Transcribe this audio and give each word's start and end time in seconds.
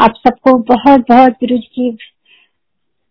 आप 0.00 0.14
सबको 0.18 0.52
बहुत 0.68 1.00
बहुत 1.08 1.32
गुरु 1.40 1.56
जी 1.56 1.68
की 1.74 1.90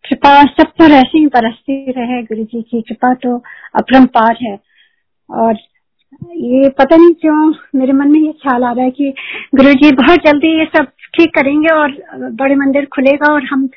कृपा, 0.05 0.43
सब 0.43 0.71
पर 0.79 0.91
ऐसे 0.91 1.17
ही 1.17 1.25
बरसती 1.27 1.91
रहे 1.91 2.21
गुरु 2.23 2.43
जी 2.43 2.61
की 2.61 2.81
कृपा 2.81 3.13
तो 3.13 3.37
अपरम्पार 3.75 4.37
है। 4.41 4.57
और 5.29 5.57
ये 6.37 6.69
पता 6.69 6.95
नहीं 6.95 7.13
क्यों 7.21 7.53
मेरे 7.75 7.93
मन 7.93 8.11
में 8.11 8.19
ये 8.19 8.31
ख्याल 8.33 8.63
आ 8.63 8.71
रहा 8.71 8.85
है 8.85 8.91
कि 8.91 9.13
गुरु 9.55 9.73
जी 9.73 9.91
बहुत 9.95 10.25
जल्दी 10.25 10.57
ये 10.59 10.65
सब 10.75 10.91
ठीक 11.15 11.33
करेंगे 11.35 11.73
और 11.73 11.91
बड़े 12.33 12.55
मंदिर 12.55 12.85
खुलेगा 12.85 13.33
और 13.33 13.43
हम 13.43 13.69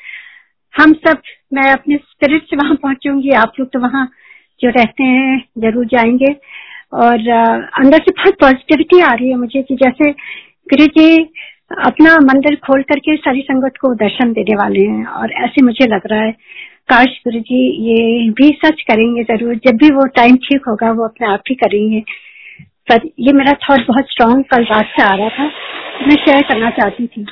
हम 0.75 0.93
सब, 0.93 1.21
मैं 1.53 1.71
अपने 1.73 1.97
स्पिरिट 1.97 2.43
से 2.43 2.57
वहाँ 2.57 2.75
पहुंचूँगी। 2.75 3.31
आप 3.37 3.53
लोग 3.61 3.73
तो 3.73 3.79
वहाँ 3.81 4.09
जो 4.61 4.71
रहते 4.71 5.05
हैं, 5.05 5.39
ज़रूर 5.59 5.87
जाएँगे। 5.87 6.33
और 6.95 7.29
अंदर 7.81 7.99
से 7.99 8.13
बहुत 8.13 8.35
पॉजिटिविटी 8.41 9.01
आ 9.01 9.13
रही 9.13 9.29
है 9.29 9.37
मुझे 9.37 9.63
कि 9.63 9.77
जैसे 9.77 10.11
गुरु 10.73 10.87
जी 10.87 11.25
अपना 11.71 12.15
मंदिर 12.17 12.55
खोल 12.57 12.83
करके 12.83 13.17
सारी 13.17 13.41
संगत 13.41 13.77
को 13.81 13.95
दर्शन 13.95 14.33
देने 14.33 14.55
वाले 14.57 14.81
हैं। 14.81 15.05
और 15.05 15.33
ऐसे 15.45 15.63
मुझे 15.63 15.87
लग 15.87 16.07
रहा 16.07 16.21
है, 16.21 16.33
काश 16.89 17.21
गुरु 17.25 17.41
जी 17.41 17.61
ये 17.87 18.31
भी 18.31 18.49
सच 18.65 18.83
करेंगे 18.83 19.23
ज़रूर। 19.23 19.55
जब 19.57 19.77
भी 19.77 19.91
वो 19.91 20.07
टाइम 20.07 20.37
ठीक 20.37 20.69
होगा, 20.69 20.91
वो 20.91 21.05
अपने 21.05 21.27
आप 21.27 21.43
ही 21.51 21.55
करेंगे। 21.55 22.01
पर 22.91 23.09
ये 23.19 23.33
मेरा 23.33 23.53
थॉट 23.53 23.87
बहुत 23.89 24.11
स्ट्रांग 24.11 24.45
कल 24.45 24.65
रात 24.65 24.87
से 24.87 25.03
आ 25.03 25.15
रहा 25.15 25.29
था। 25.29 25.45
मैं 26.07 26.15
शेयर 26.15 26.43
करना 26.43 26.71
चाहती 26.71 27.07
थी। 27.07 27.25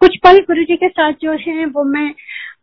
कुछ 0.00 0.16
पल 0.16 0.38
गुरु 0.38 0.62
जी 0.62 0.76
के 0.76 0.88
साथ 0.88 1.12
जो 1.22 1.32
है, 1.32 1.64
वो 1.66 1.84
मैं 1.84 2.14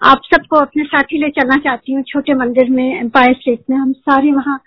आप 0.03 0.22
सबको 0.25 0.58
अपने 0.58 0.84
साथ 0.84 1.03
ही 1.03 1.17
ले 1.17 1.30
चलना 1.30 1.55
चाहती 1.55 1.94
हूँ। 1.94 2.03
छोटे 2.03 2.34
मंदिर 2.34 2.70
में 2.70 2.99
एम्पायर 2.99 3.34
स्टेट 3.34 3.59
में। 3.70 3.77
हम 3.77 3.91
सारे 3.91 4.31
वहाँ 4.31 4.59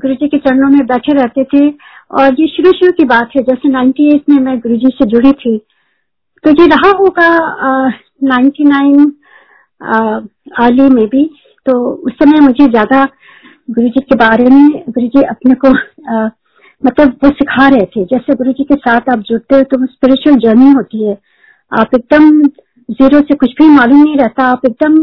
गुरु 0.00 0.14
जी 0.14 0.28
के 0.28 0.38
चरणों 0.38 0.68
में 0.68 0.86
बैठे 0.86 1.12
रहते 1.12 1.44
थे। 1.44 1.68
और 2.10 2.40
ये 2.40 2.46
शुरू 2.46 2.72
शुरू 2.72 2.92
की 2.92 3.04
बात 3.04 3.30
है, 3.36 3.42
जैसे 3.42 3.68
नाइन्टी 3.68 4.08
एट 4.14 4.28
में 4.28 4.38
मैं 4.38 4.58
गुरु 4.58 4.76
जी 4.76 4.88
से 4.92 5.06
जुड़ी 5.06 5.32
थी। 5.32 5.60
तो 6.44 6.50
ये 6.52 6.66
रहा 6.68 6.90
होगा 6.98 7.28
नाइन्टी 8.24 8.64
नाइन 8.64 9.12
आली 10.60 10.88
में 10.90 11.06
भी। 11.08 11.24
तो 11.66 11.78
उस 12.06 12.12
समय 12.14 12.40
मुझे 12.40 12.66
ज़्यादा 12.66 13.04
गुरु 13.70 13.88
जी 13.88 14.00
के 14.02 14.16
बारे 14.16 14.44
में 14.50 14.70
गुरु 14.88 15.06
जी 15.06 15.22
अपने 15.24 15.54
को 15.64 15.68
आ, 15.68 16.28
मतलब 16.82 17.16
वो 17.24 17.30
सिखा 17.30 17.68
रहे 17.68 17.86
थे। 17.86 18.04
जैसे 18.06 18.34
गुरु 18.34 18.52
जी 18.52 18.64
के 18.64 18.74
साथ 18.76 19.10
आप 19.12 19.22
जुड़ते 19.28 19.56
हो 19.56 19.62
तो 19.64 19.86
स्पिरिचुअल 19.86 20.36
जर्नी 20.40 20.70
होती 20.72 21.06
है। 21.06 21.16
आप 21.72 21.94
एकदम 21.94 22.30
ज़ीरो 22.88 23.20
से 23.20 23.34
कुछ 23.36 23.50
भी 23.58 23.68
मालूम 23.70 24.02
नहीं 24.02 24.16
रहता। 24.18 24.44
आप 24.46 24.66
एकदम 24.66 24.98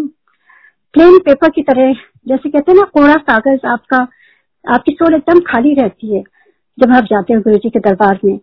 प्लेन 0.94 1.18
पेपर 1.26 1.50
की 1.50 1.62
तरह 1.64 1.94
जैसे 2.28 2.50
कहते 2.50 2.72
हैं 2.72 2.78
ना 2.78 2.84
कोरा 2.94 3.14
कागज़ 3.30 3.68
आपका 3.68 3.98
आपकी 4.66 4.92
सोल 4.94 5.14
एकदम 5.16 5.40
खाली 5.48 5.74
रहती 5.76 6.16
है 6.16 6.24
जब 6.78 6.94
आप 6.96 7.04
जाते 7.12 7.34
हो 7.34 7.42
गुरु 7.42 7.58
जी 7.58 7.70
के 7.70 7.80
दरबार 7.80 8.20
में। 8.26 8.38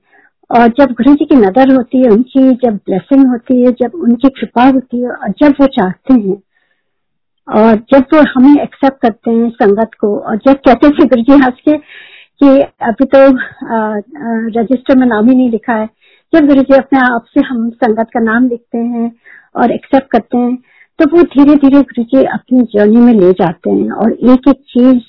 और 0.51 0.69
जब 0.79 0.93
गुरु 0.93 1.15
जी 1.15 1.25
की 1.25 1.37
नज़र 1.37 1.73
होती 1.75 1.99
है, 1.99 2.09
उनकी 2.11 2.51
जब 2.65 2.75
ब्लेसिंग 2.77 3.27
होती 3.29 3.61
है, 3.61 3.71
जब 3.73 3.95
उनकी 3.95 4.29
कृपा 4.41 4.65
होती 4.65 5.01
है 5.03 5.11
और 5.11 5.31
जब 5.43 5.55
वो 5.61 5.67
चाहते 5.77 6.15
हैं, 6.15 6.37
और 7.49 7.75
जब 7.93 8.05
वो 8.15 8.21
हमें 8.35 8.63
एक्सेप्ट 8.63 9.01
करते 9.03 9.31
हैं 9.31 9.49
संगत 9.51 9.91
को, 10.01 10.17
और 10.19 10.37
जब 10.37 10.61
कहते 10.69 10.91
थे 10.91 11.07
गुरु 11.07 11.23
जी 11.23 11.39
हंस 11.45 11.61
के, 11.69 11.77
कि 12.41 12.61
अभी 12.83 13.05
तो 13.05 13.19
रजिस्टर 14.61 14.99
में 14.99 15.07
नाम 15.07 15.29
ही 15.29 15.37
नहीं 15.37 15.51
लिखा 15.51 15.75
है, 15.75 15.89
जब 16.33 16.47
गुरु 16.47 16.63
जी 16.63 16.77
अपने 16.77 17.01
आप 17.01 17.25
से 17.35 17.47
हम 17.47 17.69
संगत 17.71 18.11
का 18.15 18.21
नाम 18.21 18.49
लिखते 18.49 18.79
हैं 18.79 19.11
और 19.57 19.73
एक्सेप्ट 19.73 20.11
करते 20.11 20.39
हैं 20.39 20.57
तो 20.99 21.07
वो 21.11 21.23
धीरे 21.23 21.55
धीरे 21.55 21.81
गुरु 21.81 22.03
जी 22.05 22.25
अपनी 22.25 22.63
जर्नी 22.75 23.01
में 23.01 23.13
ले 23.13 23.31
जाते 23.33 23.71
हैं 23.71 23.91
और 23.91 24.13
एक 24.13 24.49
एक 24.49 24.61
चीज़ 24.69 25.01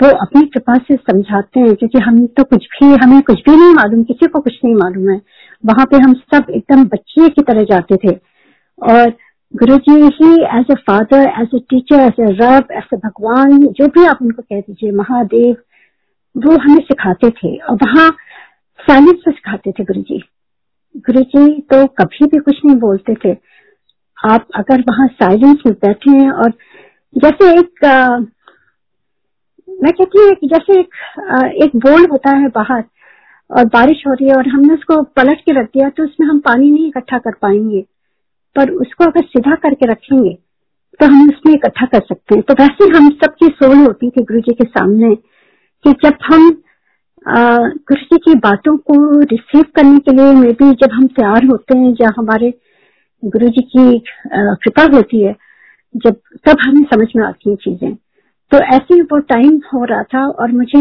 वो 0.00 0.08
अपनी 0.16 0.40
कृपा 0.46 0.74
से 0.78 0.94
समझाते 0.96 1.60
हैं, 1.60 1.74
क्योंकि 1.74 1.98
हम 1.98 2.26
तो 2.28 2.44
कुछ 2.44 2.66
भी, 2.72 2.86
हमें 2.94 3.20
कुछ 3.22 3.38
भी 3.40 3.56
नहीं 3.56 3.74
मालूम, 3.74 4.02
किसी 4.04 4.26
को 4.26 4.40
कुछ 4.40 4.58
नहीं 4.64 4.74
मालूम 4.74 5.10
है। 5.10 5.20
वहाँ 5.64 5.86
पे 5.86 5.96
हम 5.96 6.14
सब 6.34 6.50
एकदम 6.50 6.84
बच्चे 6.86 7.28
की 7.28 7.42
तरह 7.42 7.62
जाते 7.70 7.96
थे। 7.96 8.16
और 8.78 9.10
गुरु 9.54 9.76
जी 9.78 9.94
ही 10.14 10.32
as 10.58 10.70
a 10.70 10.74
father 10.86 11.28
as 11.40 11.54
a 11.54 11.58
teacher 11.70 12.00
as 12.00 12.20
a 12.20 12.32
Rab 12.34 12.72
as 12.72 12.94
a 12.94 12.96
भगवान, 12.98 13.58
जो 13.58 13.86
भी 13.88 14.06
आप 14.06 14.18
उनको 14.22 14.42
कह 14.42 14.60
दीजिए, 14.60 14.90
महादेव, 14.92 15.56
वो 16.36 16.56
हमें 16.58 16.82
सिखाते 16.82 17.30
थे। 17.32 17.56
और 17.58 17.76
वहाँ 17.76 18.08
साइलेंस 18.78 19.22
में 19.26 19.34
सिखाते 19.34 19.72
थे 19.72 19.84
गुरु 19.84 20.02
जी 20.02 20.22
गुरु 21.06 21.20
जी 21.22 21.60
तो 21.72 21.86
कभी 21.98 22.26
भी 22.26 22.38
कुछ 22.40 22.60
नहीं 22.64 22.76
बोलते 22.78 23.14
थे। 23.24 23.36
आप 24.18 24.46
अगर 24.56 24.80
वहाँ 24.82 25.06
साइलेंस 25.14 25.62
में 25.66 25.74
बैठे 25.74 26.10
हैं, 26.10 26.30
और 26.30 26.50
जैसे 27.16 27.50
एक 27.50 27.86
मैं 29.76 29.92
कहती 29.92 30.18
हूँ 30.18 30.48
जैसे 30.48 30.78
एक 30.80 30.94
एक 31.64 31.76
बोल 31.76 32.06
होता 32.10 32.30
है 32.36 32.48
बाहर 32.50 32.84
और 33.50 33.64
बारिश 33.74 34.02
हो 34.06 34.12
रही 34.12 34.28
है 34.28 34.34
और 34.36 34.48
हमने 34.48 34.74
उसको 34.74 35.02
पलट 35.16 35.40
के 35.40 35.52
रख 35.52 35.66
दिया 35.66 35.88
तो 35.88 36.04
उसमें 36.04 36.26
हम 36.28 36.38
पानी 36.46 36.70
नहीं 36.70 36.86
इकट्ठा 36.88 37.18
कर 37.18 37.34
पाएँगे। 37.42 37.80
पर 38.56 38.70
उसको 38.72 39.04
अगर 39.04 39.24
सीधा 39.24 39.54
करके 39.62 39.90
रखेंगे 39.90 40.32
तो 41.00 41.06
हम 41.06 41.28
उसमें 41.28 41.52
इकट्ठा 41.54 41.86
कर 41.86 42.00
सकते 42.00 42.34
हैं। 42.34 42.42
तो 42.42 42.54
वैसे 42.54 42.88
हम 42.96 43.08
सबकी 43.24 43.46
सोल 43.56 43.76
होती 43.76 44.10
थी 44.10 44.22
गुरु 44.22 44.40
जी 44.40 44.54
के 44.54 44.64
सामने 44.66 45.14
कि 45.14 45.92
जब 46.04 46.18
हम 46.24 46.50
गुरु 47.26 48.00
जी 48.02 48.18
की 48.24 48.34
बातों 48.40 48.76
को 48.90 48.98
रिसीव 49.22 49.64
करने 49.76 49.98
के 49.98 50.16
लिए 50.16 50.32
मे 50.32 50.52
भी 50.52 50.70
जब 50.82 50.92
हम 50.92 51.06
तैयार 51.16 51.46
होते 51.46 51.78
हैं 51.78 51.92
या 52.00 52.12
हमारे 52.18 52.52
गुरु 53.22 53.48
जी 53.48 53.62
की 53.66 53.98
कृपा 54.34 54.82
होती 54.96 55.22
है, 55.22 55.34
जब, 55.94 56.14
तब 56.46 56.56
हमें 56.60 56.82
समझ 56.84 57.08
में 57.16 57.24
आती 57.24 57.50
है 57.50 57.56
चीज़ें। 57.56 57.96
तो 58.52 58.58
ऐसे 58.74 58.94
ही 58.94 59.00
वो 59.02 59.18
टाइम 59.30 59.60
हो 59.74 59.84
रहा 59.84 60.02
था 60.02 60.26
और 60.28 60.52
मुझे 60.52 60.80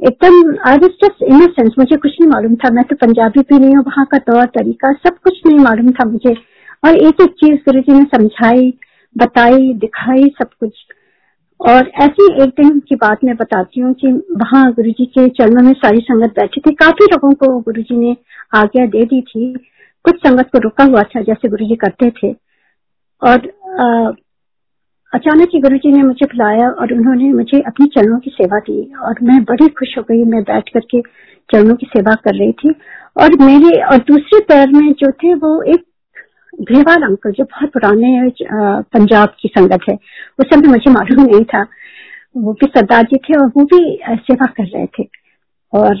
एकदम 0.00 0.56
आई 0.68 0.76
वॉज़ 0.76 0.92
जस्ट 1.02 1.22
इनोसेंस 1.22 1.74
मुझे 1.78 1.96
कुछ 1.96 2.16
नहीं 2.20 2.30
मालूम 2.30 2.54
था। 2.54 2.70
मैं 2.70 2.84
तो 2.84 2.96
पंजाबी 2.96 3.40
भी 3.40 3.58
नहीं 3.58 3.74
हूँ 3.76 3.84
वहाँ 3.84 4.04
का 4.04 4.18
तौर 4.18 4.44
तरीका 4.46 4.92
सब 4.92 5.18
कुछ 5.18 5.40
नहीं 5.46 5.58
मालूम 5.58 5.90
था 5.90 6.04
मुझे। 6.04 6.34
और 6.84 6.96
एक 6.96 7.20
एक 7.20 7.30
चीज़ 7.34 7.56
गुरु 7.68 7.80
जी 7.80 7.92
ने 7.92 8.04
समझाई 8.16 8.72
बताई 9.16 9.72
दिखाई 9.74 10.24
सब 10.38 10.50
कुछ। 10.60 10.72
और 11.60 11.90
ऐसी 12.02 12.42
एक 12.42 12.48
दिन 12.48 12.78
की 12.88 12.96
बात 12.96 13.24
मैं 13.24 13.36
बताती 13.36 13.80
हूँ 13.80 13.92
कि 13.94 14.12
वहाँ 14.12 14.64
गुरु 14.72 14.90
जी 14.90 15.04
के 15.06 15.28
चरणों 15.28 15.62
में 15.62 15.72
सारी 15.72 16.00
संगत 16.00 16.30
बैठी 16.30 16.60
थी। 16.60 16.74
काफ़ी 16.74 17.06
लोगों 17.06 17.32
को 17.32 17.58
गुरु 17.60 17.82
जी 17.82 17.96
ने 17.96 18.16
आज्ञा 18.54 18.86
दे 18.86 19.04
दी 19.04 19.20
थी। 19.20 19.52
कुछ 20.04 20.16
संगत 20.16 20.50
को 20.52 20.58
रुका 20.58 20.84
हुआ 20.84 21.02
था 21.02 21.20
जैसे 21.22 21.48
गुरु 21.48 21.66
जी 21.66 21.76
करते 21.76 22.10
थे। 22.10 22.32
और 23.22 23.48
आ, 23.80 24.10
अचानक 25.16 25.50
ही 25.54 25.58
गुरु 25.60 25.76
जी 25.76 25.90
ने 25.92 26.02
मुझे 26.02 26.26
बुलाया 26.26 26.68
और 26.70 26.92
उन्होंने 26.92 27.32
मुझे 27.32 27.60
अपनी 27.66 27.86
चरणों 27.88 28.18
की 28.20 28.30
सेवा 28.30 28.58
दी 28.60 28.80
और 29.02 29.18
मैं 29.22 29.42
बड़ी 29.44 29.68
खुश 29.68 29.96
हो 29.98 30.02
गई। 30.02 30.24
मैं 30.24 30.42
बैठ 30.42 30.68
करके 30.68 31.00
चरणों 31.48 31.74
की 31.74 31.86
सेवा 31.86 32.14
कर 32.24 32.34
रही 32.34 32.52
थी 32.52 32.70
और 33.16 33.36
मेरे 33.40 33.70
और 33.82 33.98
दूसरे 34.08 34.40
पैर 34.48 34.72
में 34.72 34.92
जो 34.92 35.10
थे 35.12 35.34
वो 35.36 35.52
एक 35.74 35.84
ग्रेवाल 36.62 37.02
अंकल, 37.02 37.30
जो 37.30 37.44
बहुत 37.44 37.70
पुराने 37.72 38.30
पंजाब 38.92 39.34
की 39.40 39.48
संगत 39.48 39.88
है। 39.90 39.94
उस 40.38 40.46
समय 40.52 40.68
मुझे 40.68 40.90
मालूम 40.90 41.24
नहीं 41.24 41.44
था। 41.44 41.62
वो 42.36 42.52
भी 42.52 42.66
सरदार 42.66 43.02
जी 43.04 43.16
थे 43.18 43.38
और 43.40 43.48
वो 43.56 43.64
भी 43.64 43.80
सेवा 44.04 44.46
कर 44.46 44.66
रहे 44.66 44.86
थे। 44.98 45.08
और 45.72 45.96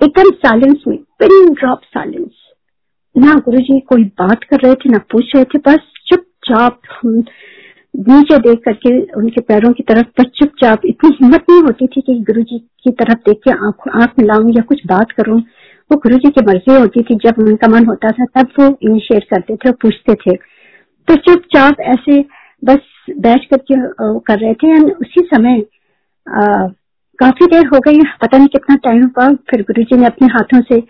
एकदम 0.00 0.30
साइलेंस 0.38 0.84
में 0.88 0.96
पिन 1.18 1.52
ड्रॉप 1.54 1.80
साइलेंस 1.88 2.30
ना 3.16 3.34
गुरु 3.44 3.58
जी 3.60 3.80
कोई 3.88 4.04
बात 4.20 4.44
कर 4.44 4.60
रहे 4.64 4.74
थे, 4.74 4.90
ना 4.90 4.98
पूछ 5.12 5.34
रहे 5.34 5.44
थे, 5.44 5.58
बस 5.58 5.92
चुपचाप 6.06 6.80
नीचे 7.94 8.38
देख 8.38 8.58
करके 8.64 9.00
उनके 9.12 9.40
पैरों 9.40 9.72
की 9.72 9.82
तरफ़ 9.82 10.06
बस 10.20 10.30
चुपचाप 10.36 10.80
इतनी 10.86 11.10
हिम्मत 11.22 11.44
नहीं 11.50 11.62
होती 11.62 11.86
थी 11.86 12.00
कि 12.00 12.14
गुरु 12.20 12.42
जी 12.42 12.58
की 12.58 12.90
तरफ़ 12.90 13.18
देख 13.18 13.40
के 13.44 13.50
आँख 13.50 13.88
आँख 13.94 14.12
मिलाऊं 14.18 14.48
या 14.48 14.62
कुछ 14.62 14.80
बात 14.86 15.10
करूँ। 15.10 15.38
वो 15.90 15.96
गुरु 15.96 16.16
जी 16.16 16.30
की 16.30 16.44
मर्ज़ी 16.46 16.74
होती 16.74 17.02
थी। 17.02 17.14
जब 17.14 17.38
उनका 17.38 17.68
मन 17.68 17.86
होता 17.86 18.10
था 18.10 18.24
तब 18.24 18.48
वो 18.60 18.66
इनिशिएट 18.82 19.24
करते 19.24 19.56
थे 19.56 19.68
और 19.68 19.76
पूछते 19.82 20.14
थे। 20.14 20.36
तो 21.08 21.16
चुपचाप 21.16 21.80
ऐसे 21.80 22.20
बस 22.64 22.78
बैठ 23.18 23.44
करके 23.44 23.74
कर 24.18 24.38
रहे 24.38 24.54
थे। 24.54 24.90
उसी 24.92 25.28
समय 25.34 25.62
आ, 26.26 26.66
काफ़ी 27.18 27.46
देर 27.46 27.66
हो 27.66 27.78
गई। 27.80 28.00
पता 28.22 28.38
नहीं 28.38 28.48
कितना 28.48 28.76
टाइम 28.76 29.02
हुआ। 29.02 29.28
फिर 29.50 29.62
गुरु 29.62 29.82
जी 29.82 29.96
ने 29.96 30.06
अपने 30.06 30.28
हाथों 30.28 30.60
से 30.60 30.80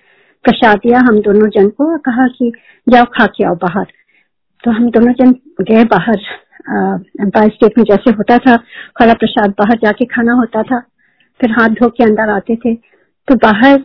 प्रसाद 0.44 0.76
दिया 0.76 0.98
हम 0.98 1.20
दोनों 1.20 1.48
जन 1.48 1.68
को 1.68 1.98
कहा 1.98 2.26
कि 2.26 2.52
जाओ 2.88 3.04
खा 3.04 3.26
के 3.26 3.44
आओ 3.44 3.54
बाहर। 3.54 3.86
तो 4.64 4.70
हम 4.70 4.90
दोनों 4.90 5.12
जन 5.12 5.32
गए 5.60 5.84
बाहर। 5.84 6.20
एम्पायर 7.22 7.50
स्टेट 7.50 7.78
में 7.78 7.84
जैसे 7.84 8.10
होता 8.12 8.38
था 8.38 8.56
खड़ा 8.96 9.12
प्रसाद 9.14 9.50
बाहर 9.58 9.78
जाके 9.84 10.04
खाना 10.06 10.32
होता 10.34 10.62
था, 10.62 10.78
फिर 11.40 11.50
हाथ 11.52 11.68
धो 11.80 11.88
के 11.88 12.04
अंदर 12.04 12.30
आते 12.30 12.56
थे। 12.56 12.74
तो 13.28 13.34
बाहर 13.38 13.78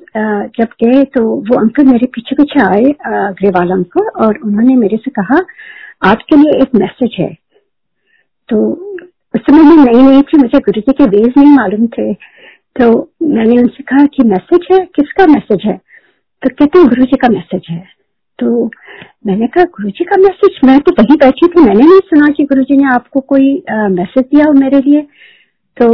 जब 0.57 0.67
गए 0.83 1.03
तो 1.15 1.23
वो 1.49 1.59
अंकल 1.59 1.85
मेरे 1.85 2.07
पीछे 2.13 2.35
पीछे 2.35 2.61
आए 2.61 2.93
ग्रेवाल 3.33 3.71
अंकल, 3.71 4.07
और 4.17 4.37
उन्होंने 4.37 4.75
मेरे 4.75 4.97
से 4.97 5.11
कहा, 5.11 5.41
आपके 6.03 6.35
लिए 6.35 6.61
एक 6.61 6.75
मैसेज 6.75 7.15
है। 7.19 7.33
तो 8.49 8.57
उस 9.33 9.41
समय 9.41 9.63
मैं 9.65 9.83
नई 9.83 10.01
नई 10.03 10.21
थी, 10.23 10.37
मुझे 10.37 10.59
गुरु 10.59 10.81
जी 10.81 10.91
के 10.93 11.05
वेज 11.07 11.33
नहीं 11.37 11.55
मालूम 11.55 11.87
थे। 11.89 12.13
तो 12.75 12.89
मैंने 13.23 13.57
उनसे 13.61 13.83
कहा 13.83 14.05
कि 14.07 14.23
मैसेज 14.25 14.67
है? 14.71 14.79
किसका 14.95 15.25
मैसेज 15.27 15.65
है? 15.65 15.77
तो 16.41 16.49
कहते 16.49 16.79
हैं 16.79 16.87
गुरु 16.87 17.03
जी 17.03 17.17
का 17.17 17.29
मैसेज 17.29 17.65
है। 17.69 17.83
तो 18.39 18.69
मैंने 19.27 19.47
कहा 19.47 19.63
गुरु 19.75 19.89
जी 19.89 20.03
का 20.05 20.17
मैसेज 20.17 20.59
मैं 20.65 20.79
तो 20.79 20.91
वही 20.93 21.15
बैठी 21.17 21.47
थी, 21.47 21.61
मैंने 21.61 21.83
नहीं 21.83 21.99
सुना 22.05 22.27
कि 22.33 22.43
गुरु 22.45 22.63
जी 22.63 22.77
ने 22.77 22.87
आपको 22.93 23.19
कोई 23.31 23.53
मैसेज 23.71 24.23
दिया 24.25 24.45
हो 24.45 24.53
मेरे 24.55 24.81
लिए। 24.81 25.01
तो 25.77 25.87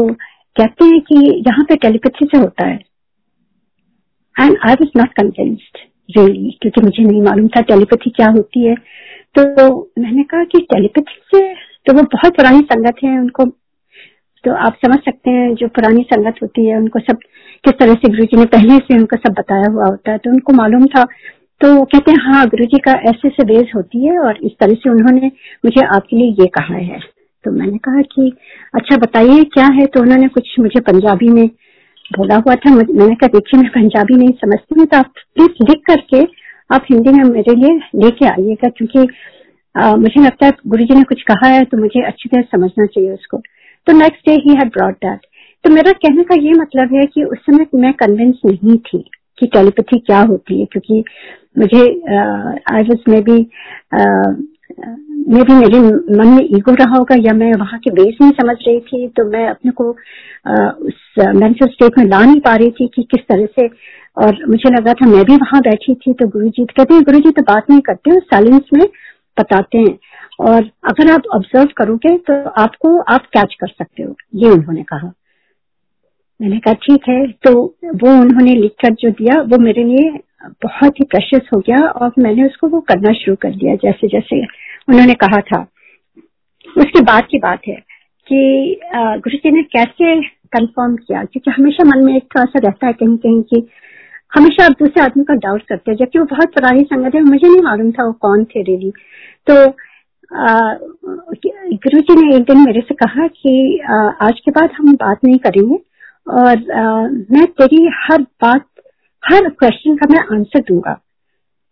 कहते 0.55 0.85
हैं 0.85 0.99
कि 1.01 1.15
यहाँ 1.47 1.63
पे 1.69 1.75
टेलीपैथी 1.77 2.25
से 2.25 2.37
होता 2.37 2.67
है। 2.67 2.79
And 4.35 4.57
I 4.59 4.73
was 4.73 4.97
not 4.97 5.13
convinced 5.13 5.77
really 6.09 6.57
क्योंकि 6.61 6.81
मुझे 6.81 7.03
नहीं 7.03 7.21
मालूम 7.21 7.47
था 7.47 7.61
टेलीपैथी 7.63 8.09
क्या 8.11 8.27
होती 8.31 8.65
है। 8.65 8.75
तो 9.35 9.73
मैंने 9.99 10.23
कहा 10.23 10.43
कि 10.45 10.59
टेलीपैथी 10.71 11.19
से 11.27 11.53
तो 11.85 11.93
वो 11.93 12.01
बहुत 12.13 12.35
पुरानी 12.37 12.61
संगत 12.71 13.03
है 13.03 13.17
उनको। 13.19 13.45
तो 14.43 14.53
आप 14.57 14.77
समझ 14.85 14.97
सकते 14.99 15.31
हैं 15.31 15.53
जो 15.55 15.67
पुरानी 15.69 16.01
संगत 16.03 16.41
होती 16.41 16.65
है, 16.65 16.77
उनको 16.77 16.99
सब 17.01 17.19
किस 17.63 17.73
तरह 17.79 17.93
से 17.93 18.09
गुरु 18.09 18.25
जी 18.25 18.37
ने 18.37 18.45
पहले 18.53 18.77
से 18.79 18.97
उनको 18.97 19.17
सब 19.17 19.33
बताया 19.33 19.71
हुआ 19.71 19.85
होता 19.85 20.11
है 20.11 20.17
तो 20.17 20.29
उनको 20.29 20.53
मालूम 20.53 20.85
था 20.87 21.03
तो 21.63 21.73
वो 21.73 21.83
कहते 21.85 22.11
हैं 22.11 22.19
हाँ 22.23 22.45
गुरु 22.47 22.65
जी 22.65 22.77
का 22.85 22.91
ऐसे 23.09 23.29
से 23.29 23.43
बेस 23.45 23.71
होती 23.75 24.05
है 24.05 24.17
और 24.19 24.37
इस 24.45 24.51
तरह 24.59 24.73
से 24.75 24.89
उन्होंने 24.89 25.27
मुझे 25.65 25.85
आपके 25.87 26.17
लिए 26.17 26.31
ये 26.39 26.47
कहा 26.55 26.75
है। 26.77 26.99
तो 27.43 27.51
मैंने 27.51 27.77
कहा 27.77 28.01
कि 28.03 28.31
अच्छा 28.73 28.97
बताइए, 28.97 29.43
क्या 29.53 29.65
है? 29.73 29.85
तो 29.85 30.01
उन्होंने 30.01 30.27
कुछ 30.29 30.49
मुझे 30.59 30.79
पंजाबी 30.81 31.29
में 31.29 31.47
बोला 32.11 32.35
हुआ 32.37 32.55
था। 32.55 32.71
मैंने 32.71 33.15
कहा, 33.15 33.27
देखिए, 33.27 33.61
मैं 33.61 33.69
पंजाबी 33.71 34.17
नहीं 34.17 34.33
समझती 34.41 34.79
हूँ 34.79 34.85
तो 34.85 34.97
आप 34.97 35.13
प्लीज़ 35.35 35.63
लिख 35.69 35.81
करके 35.87 36.21
आप 36.69 36.85
हिंदी 36.91 37.11
में 37.11 37.23
मेरे 37.25 37.55
लिए 37.55 37.79
लेके 38.03 38.25
आइएगा, 38.27 38.69
क्योंकि 38.69 39.07
मुझे 39.97 40.21
लगता 40.21 40.45
है 40.45 40.51
गुरु 40.67 40.83
जी 40.83 40.95
ने 40.95 41.03
कुछ 41.05 41.21
कहा 41.23 41.49
है 41.49 41.63
तो 41.63 41.77
मुझे 41.77 42.01
अच्छी 42.03 42.29
तरह 42.29 42.41
समझना 42.51 42.85
चाहिए 42.87 43.13
उसको। 43.13 43.37
तो 43.87 43.93
next 43.93 44.29
day 44.29 44.35
he 44.43 44.55
had 44.55 44.71
brought 44.71 44.93
that 45.05 45.25
तो 45.65 45.69
मेरा 45.71 45.91
कहने 45.99 46.23
का 46.23 46.35
ये 46.37 46.53
मतलब 46.59 46.95
है 46.95 47.05
कि 47.07 47.23
उस 47.25 47.37
समय 47.41 47.65
मैं 47.77 47.93
कन्विंस 47.95 48.41
नहीं 48.45 48.77
थी 48.81 49.03
कि 49.37 49.45
टेलीपैथी 49.47 49.99
क्या 49.99 50.19
होती 50.21 50.59
है, 50.59 50.65
क्योंकि 50.65 51.03
मुझे 51.55 51.81
आई 52.73 52.83
वॉज़ 52.83 53.09
मे 53.09 53.21
बी 53.21 53.37
मे 55.27 55.41
भी 55.43 55.53
मेरे 55.53 55.79
मन 56.17 56.27
में 56.27 56.43
ईगो 56.57 56.73
रहा 56.73 56.95
होगा 56.97 57.15
या 57.19 57.33
मैं 57.33 57.51
वहाँ 57.59 57.79
के 57.79 57.91
बेस 57.91 58.17
नहीं 58.21 58.31
समझ 58.31 58.55
रही 58.67 58.79
थी 58.79 59.07
तो 59.17 59.25
मैं 59.29 59.47
अपने 59.47 59.71
को 59.71 59.89
आ, 60.47 60.53
उस 60.69 61.13
मेंटल 61.35 61.67
स्टेट 61.67 61.97
में 61.97 62.05
ला 62.05 62.23
नहीं 62.23 62.39
पा 62.39 62.55
रही 62.55 62.71
थी 62.71 62.87
कि 62.95 63.03
किस 63.11 63.21
तरह 63.29 63.45
से 63.59 63.67
और 64.17 64.45
मुझे 64.49 64.69
लगा 64.69 64.93
था 64.93 65.05
मैं 65.07 65.23
भी 65.25 65.35
वहाँ 65.35 65.61
बैठी 65.61 65.95
थी 65.95 66.13
तो 66.13 66.27
गुरु 66.27 66.49
जी 66.49 66.65
कहते 66.67 66.93
हैं 66.93 67.03
गुरु 67.03 67.19
जी 67.19 67.31
तो 67.31 67.41
बात 67.43 67.69
नहीं 67.69 67.81
करते 67.81 68.19
साइलेंस 68.19 68.69
में 68.73 68.85
बताते 69.37 69.77
हैं। 69.77 69.97
और 70.41 70.69
अगर 70.89 71.11
आप 71.11 71.27
ऑब्ज़र्व 71.35 71.69
करोगे 71.77 72.17
तो 72.29 72.33
आपको 72.61 72.97
आप 73.13 73.25
कैच 73.33 73.53
कर 73.61 73.67
सकते 73.67 74.03
हो 74.03 74.15
ये 74.35 74.49
उन्होंने 74.49 74.83
कहा। 74.83 75.11
मैंने 76.39 76.59
कहा 76.59 76.73
ठीक 76.83 77.09
है। 77.09 77.25
तो 77.45 77.53
वो 78.03 78.11
उन्होंने 78.21 78.55
लिखकर 78.55 78.93
जो 79.01 79.09
दिया 79.11 79.41
वो 79.41 79.57
मेरे 79.63 79.83
लिए 79.83 80.09
बहुत 80.43 80.99
ही 80.99 81.05
प्रेशियस 81.05 81.49
हो 81.53 81.59
गया 81.59 81.85
और 81.87 82.11
मैंने 82.19 82.45
उसको 82.45 82.67
वो 82.67 82.79
करना 82.79 83.11
शुरू 83.13 83.35
कर 83.41 83.55
दिया 83.55 83.75
जैसे 83.83 84.07
जैसे 84.07 84.39
उन्होंने 84.89 85.13
कहा 85.13 85.39
था। 85.41 85.59
उसके 86.77 87.01
बाद 87.01 87.27
की 87.31 87.37
बात 87.39 87.59
है 87.67 87.75
कि 88.27 88.79
गुरु 88.95 89.37
जी 89.37 89.51
ने 89.51 89.63
कैसे 89.63 90.15
कंफर्म 90.25 90.95
किया? 90.95 91.23
क्योंकि 91.23 91.51
हमेशा 91.51 91.83
मन 91.85 92.03
में 92.05 92.15
एक 92.15 92.23
थोड़ा 92.23 92.45
सा 92.45 92.59
रहता 92.63 92.87
है 92.87 92.93
कहीं 92.93 93.17
कहीं 93.17 93.41
कि 93.41 93.67
हमेशा 94.35 94.65
आप 94.65 94.71
दूसरे 94.71 95.03
आदमी 95.03 95.23
का 95.23 95.33
डाउट 95.35 95.61
करते 95.61 95.91
हैं। 95.91 95.97
जबकि 95.97 96.19
वो 96.19 96.25
बहुत 96.25 96.53
पुरानी 96.53 96.83
संगत 96.83 97.15
है 97.15 97.21
मुझे 97.21 97.47
नहीं 97.47 97.61
मालूम 97.61 97.91
था 97.91 98.05
वो 98.05 98.13
कौन 98.21 98.43
थे 98.45 98.61
रेली 98.61 98.91
तो 99.47 99.55
गुरु 101.77 101.99
जी 101.99 102.15
ने 102.21 102.35
एक 102.35 102.43
दिन 102.43 102.59
मेरे 102.59 102.81
से 102.81 102.95
कहा 102.95 103.27
कि 103.27 103.79
आ, 103.79 103.95
आज 103.95 104.39
के 104.39 104.51
बाद 104.51 104.69
हम 104.77 104.93
बात 104.93 105.17
नहीं 105.23 105.37
करेंगे 105.37 105.75
और 106.27 106.71
आ, 106.71 107.07
मैं 107.31 107.45
तेरी 107.45 107.89
हर 108.01 108.21
बात 108.21 108.65
हर 109.23 109.49
क्वेश्चन 109.51 109.95
का 109.95 110.13
मैं 110.13 110.19
आंसर 110.33 110.61
दूँगा। 110.67 110.93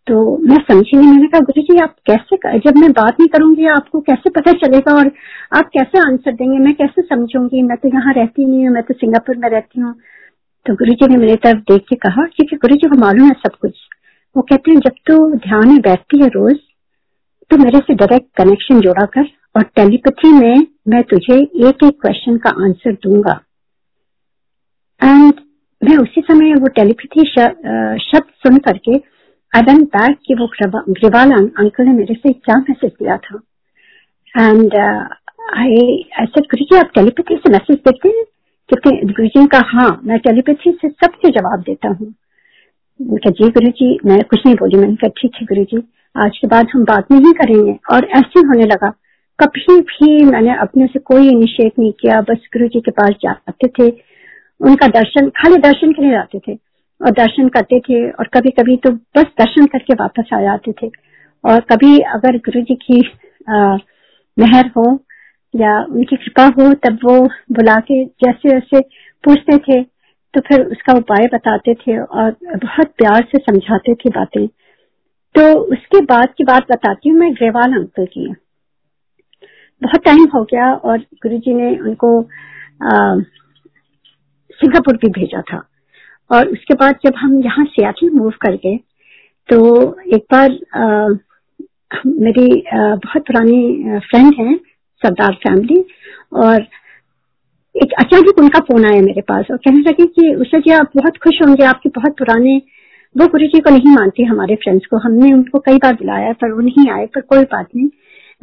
तो 0.08 0.38
मैं 0.40 0.58
समझी 0.68 0.98
नहीं 0.98 1.08
मैंने 1.08 1.28
कहा 1.28 1.40
गुरु 1.42 1.62
जी 1.64 1.78
आप 1.82 1.96
कैसे 2.06 2.38
कर, 2.38 2.58
जब 2.60 2.78
मैं 2.78 2.92
बात 2.92 3.20
नहीं 3.20 3.28
करूँगी 3.30 3.66
आपको 3.70 4.00
कैसे 4.02 4.30
पता 4.30 4.52
चलेगा 4.60 4.94
और 4.94 5.12
आप 5.58 5.70
कैसे 5.74 6.00
आंसर 6.00 6.32
देंगे 6.34 6.58
मैं 6.60 6.74
कैसे 6.76 7.02
समझूँगी? 7.04 7.62
मैं 7.62 7.78
तो 7.78 7.90
यहाँ 7.90 8.14
रहती 8.14 8.46
नहीं 8.46 8.66
हूँ 8.66 8.74
मैं 8.74 8.84
तो 8.84 8.94
सिंगापुर 8.94 9.38
में 9.38 9.50
रहती 9.50 9.82
हूँ। 9.82 9.94
तो 10.66 10.74
गुरु 10.76 10.94
जी 10.94 11.08
ने 11.08 11.18
मेरी 11.18 11.36
तरफ़ 11.44 11.60
देख 11.72 11.86
के 11.90 11.96
कहा 11.98 12.26
क्योंकि 12.28 12.56
गुरु 12.58 12.76
जी 12.76 12.90
को 12.90 12.98
मालूम 13.02 13.28
है 13.28 13.36
सब 13.38 13.56
कुछ। 13.62 13.78
वो 14.36 14.42
कहते 14.42 14.72
हैं 14.72 14.80
जब 14.80 14.96
तू 15.08 15.18
तो 15.18 15.38
ध्यान 15.40 15.68
में 15.68 15.80
बैठती 15.82 16.22
है 16.22 16.28
रोज 16.30 16.58
तो 17.52 17.58
मेरे 17.58 17.80
से 17.80 17.94
डायरेक्ट 17.96 18.28
कनेक्शन 18.38 18.80
जोड़ा 18.82 19.06
कर 19.14 19.30
और 19.56 19.64
टेलीपैथी 19.76 20.32
में 20.34 20.66
मैं 20.88 21.02
तुझे 21.04 21.36
एक 21.36 21.84
एक 21.84 22.02
क्वेश्चन 22.02 22.38
का 22.38 22.50
आंसर 22.64 22.94
दूँगा। 23.04 23.40
एंड 25.02 25.34
मैं 25.82 25.96
उसी 25.98 26.22
समय 26.22 26.54
वो 26.56 26.68
टेलीपैथी 26.76 27.24
शब्द 27.30 28.32
सुन 28.44 28.58
करके 28.68 28.96
आई 29.54 29.62
वेंट 29.62 29.88
बैक 29.96 30.18
कि 30.28 30.36
वो 30.40 30.48
ग्रेवाल 30.58 31.32
अंकल 31.32 31.84
ने 31.84 31.94
मेरे 31.94 32.14
से 32.16 32.34
क्या 32.34 32.58
मैसेज 32.60 32.92
दिया 32.92 33.18
था। 33.18 33.40
एंड 34.36 34.76
आई 34.76 35.80
आई 36.20 36.26
सेड 36.26 36.44
गुरु 36.46 36.64
जी, 36.64 36.78
आप 36.78 36.92
टेलीपैथी 36.96 37.36
से 37.36 37.52
मैसेज 37.52 37.78
देते 37.78 38.10
हैं? 38.10 38.24
क्योंकि 38.70 38.92
गुरु 39.08 39.28
जी 39.28 39.46
का 39.48 39.62
हाँ 39.68 39.90
मैं 40.06 40.20
टेलीपैथी 40.20 40.72
से 40.82 40.90
सबके 40.90 41.30
जवाब 41.40 41.62
देता 41.62 41.90
हूँ। 41.90 42.14
जी 43.00 43.50
गुरु 43.50 43.70
जी, 43.72 43.98
मैं 44.06 44.22
कुछ 44.24 44.46
नहीं 44.46 44.56
बोली। 44.56 44.78
मैंने 44.78 44.96
कहा, 44.96 45.10
ठीक 45.18 45.36
है 45.36 45.46
गुरु 45.46 45.64
जी, 45.64 45.84
आज 46.16 46.38
के 46.38 46.48
बाद 46.48 46.68
हम 46.74 46.84
बात 46.86 47.12
नहीं 47.12 47.34
करेंगे। 47.34 47.78
और 47.94 48.06
ऐसे 48.18 48.40
होने 48.48 48.66
लगा, 48.66 48.90
कभी 49.40 49.80
भी 49.82 50.24
मैंने 50.26 50.56
अपने 50.60 50.88
से 50.88 51.00
कोई 51.02 51.30
इनिशिएट 51.30 51.80
नहीं 51.80 51.92
किया, 52.02 52.22
बस 52.22 52.48
गुरु 52.54 52.68
जी 52.68 52.80
के 52.82 52.92
पास 52.92 53.16
जाते 53.24 53.68
थे। 53.70 53.90
उनका 54.62 54.88
दर्शन, 54.90 55.30
खाली 55.32 55.58
दर्शन 55.60 55.92
के 55.92 56.02
लिए 56.02 56.12
जाते 56.12 56.40
थे 56.40 56.54
और 57.02 57.12
दर्शन 57.14 57.48
करते 57.50 57.80
थे 57.80 58.10
और 58.12 58.28
कभी 58.34 58.50
कभी 58.52 58.76
तो 58.78 58.92
बस 59.18 59.26
दर्शन 59.40 59.66
करके 59.68 59.94
वापस 59.96 60.30
आ 60.34 60.42
जाते 60.42 60.72
थे। 60.82 60.90
और 61.44 61.60
कभी 61.72 61.98
अगर 62.16 62.38
गुरु 62.40 62.62
जी 62.62 62.76
की 62.82 63.00
मेहर 64.38 64.68
हो 64.78 64.84
या 65.54 65.78
उनकी 65.84 66.16
कृपा 66.16 66.46
हो 66.58 66.74
तब 66.84 67.00
वो 67.04 67.18
बुला 67.52 67.76
के 67.82 68.04
जैसे 68.06 68.50
जैसे 68.50 68.80
पूछते 69.24 69.58
थे 69.60 69.82
तो 70.34 70.42
फिर 70.42 70.62
उसका 70.66 70.94
उपाय 70.98 71.28
बताते 71.34 71.74
थे 71.76 71.98
और 72.00 72.36
बहुत 72.56 72.94
प्यार 72.98 73.26
से 73.32 73.38
समझाते 73.40 73.94
थे 73.96 74.10
बातें। 74.10 74.48
तो 75.36 75.44
उसके 75.74 76.00
बाद 76.06 76.34
की 76.38 76.44
बात 76.44 76.72
बताती 76.72 77.10
हूँ 77.10 77.18
मैं 77.20 77.34
ग्रेवाल 77.34 77.74
अंकल 77.74 78.06
की। 78.08 78.28
बहुत 79.82 80.04
टाइम 80.06 80.26
हो 80.36 80.44
गया 80.44 80.72
और 80.74 80.98
गुरुजी 81.24 81.54
ने 81.54 81.70
उनको 81.80 82.20
सिंगापुर 84.62 84.98
भी 84.98 85.10
भेजा 85.12 85.42
था। 85.52 85.64
और 86.30 86.48
उसके 86.48 86.74
बाद 86.74 87.00
जब 87.06 87.16
हम 87.18 87.40
यहाँ 87.44 87.66
सियाटल 87.68 88.10
मूव 88.10 88.34
कर 88.42 88.56
गए 88.56 88.78
तो 89.50 89.58
एक 90.16 90.26
बार 90.32 90.52
आ, 90.76 91.08
मेरी 92.08 92.62
आ, 92.62 92.96
बहुत 92.96 93.26
पुरानी 93.28 94.00
फ्रेंड 94.00 94.34
है 94.40 94.56
सरदार 95.02 95.34
फैमिली 95.44 95.84
और 96.36 96.68
एक 97.76 97.94
अचानक 98.00 98.40
उनका 98.40 98.60
फ़ोन 98.60 98.86
आया 98.86 99.02
मेरे 99.02 99.22
पास 99.22 99.46
और 99.52 99.58
कहने 99.58 99.82
लगे 99.82 100.06
कि 100.08 100.34
उषा 100.36 100.60
जी 100.60 100.72
आप 100.74 100.92
बहुत 100.96 101.18
खुश 101.18 101.42
होंगे 101.42 101.64
आपके 101.66 101.90
बहुत 101.90 102.18
पुराने 102.18 102.56
वो 103.16 103.28
गुरु 103.28 103.48
जी 103.48 103.60
को 103.60 103.70
नहीं 103.70 103.94
मानती 103.96 104.24
हमारे 104.24 104.56
फ्रेंड्स 104.56 104.86
को। 104.86 104.98
हमने 104.98 105.32
उनको 105.34 105.60
कई 105.60 105.78
बार 105.78 105.94
बुलाया 105.94 106.34
पर 106.34 106.52
वो 106.52 106.62
नहीं 106.62 106.90
आए 106.92 107.06
पर 107.06 107.22
कोई 107.22 107.44
बात 107.52 107.68
नहीं। 107.76 107.88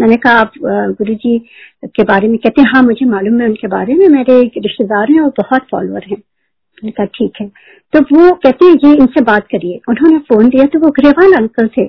मैंने 0.00 0.16
कहा, 0.16 0.32
आप 0.32 0.52
गुरु 0.99 1.14
जी 1.14 1.38
के 1.84 2.02
बारे 2.04 2.28
में 2.28 2.38
कहते 2.38 2.62
हैं। 2.62 2.68
हाँ 2.75 2.82
मुझे 2.82 3.06
मालूम 3.06 3.40
है 3.40 3.46
उनके 3.49 3.68
बारे 3.68 3.94
में। 3.94 4.06
मेरे 4.08 4.40
एक 4.40 4.52
रिश्तेदार 4.58 5.12
हैं 5.12 5.20
और 5.20 5.30
बहुत 5.38 5.66
फॉलोअर 5.70 6.04
हैं। 6.04 6.16
मैंने 6.16 6.90
कहा, 6.90 7.06
ठीक 7.06 7.32
है। 7.40 7.46
तो 7.92 8.00
वो 8.00 8.30
कहते 8.34 8.64
हैं, 8.64 8.73
ये 8.84 8.94
इनसे 8.94 9.20
बात 9.23 9.46
करिए। 9.46 9.80
उन्होंने 9.88 10.18
फ़ोन 10.28 10.49
दिया 10.49 10.64
तो 10.64 10.78
वो 10.78 10.90
ग्रेवाल 10.90 11.32
अंकल 11.32 11.68
थे। 11.68 11.84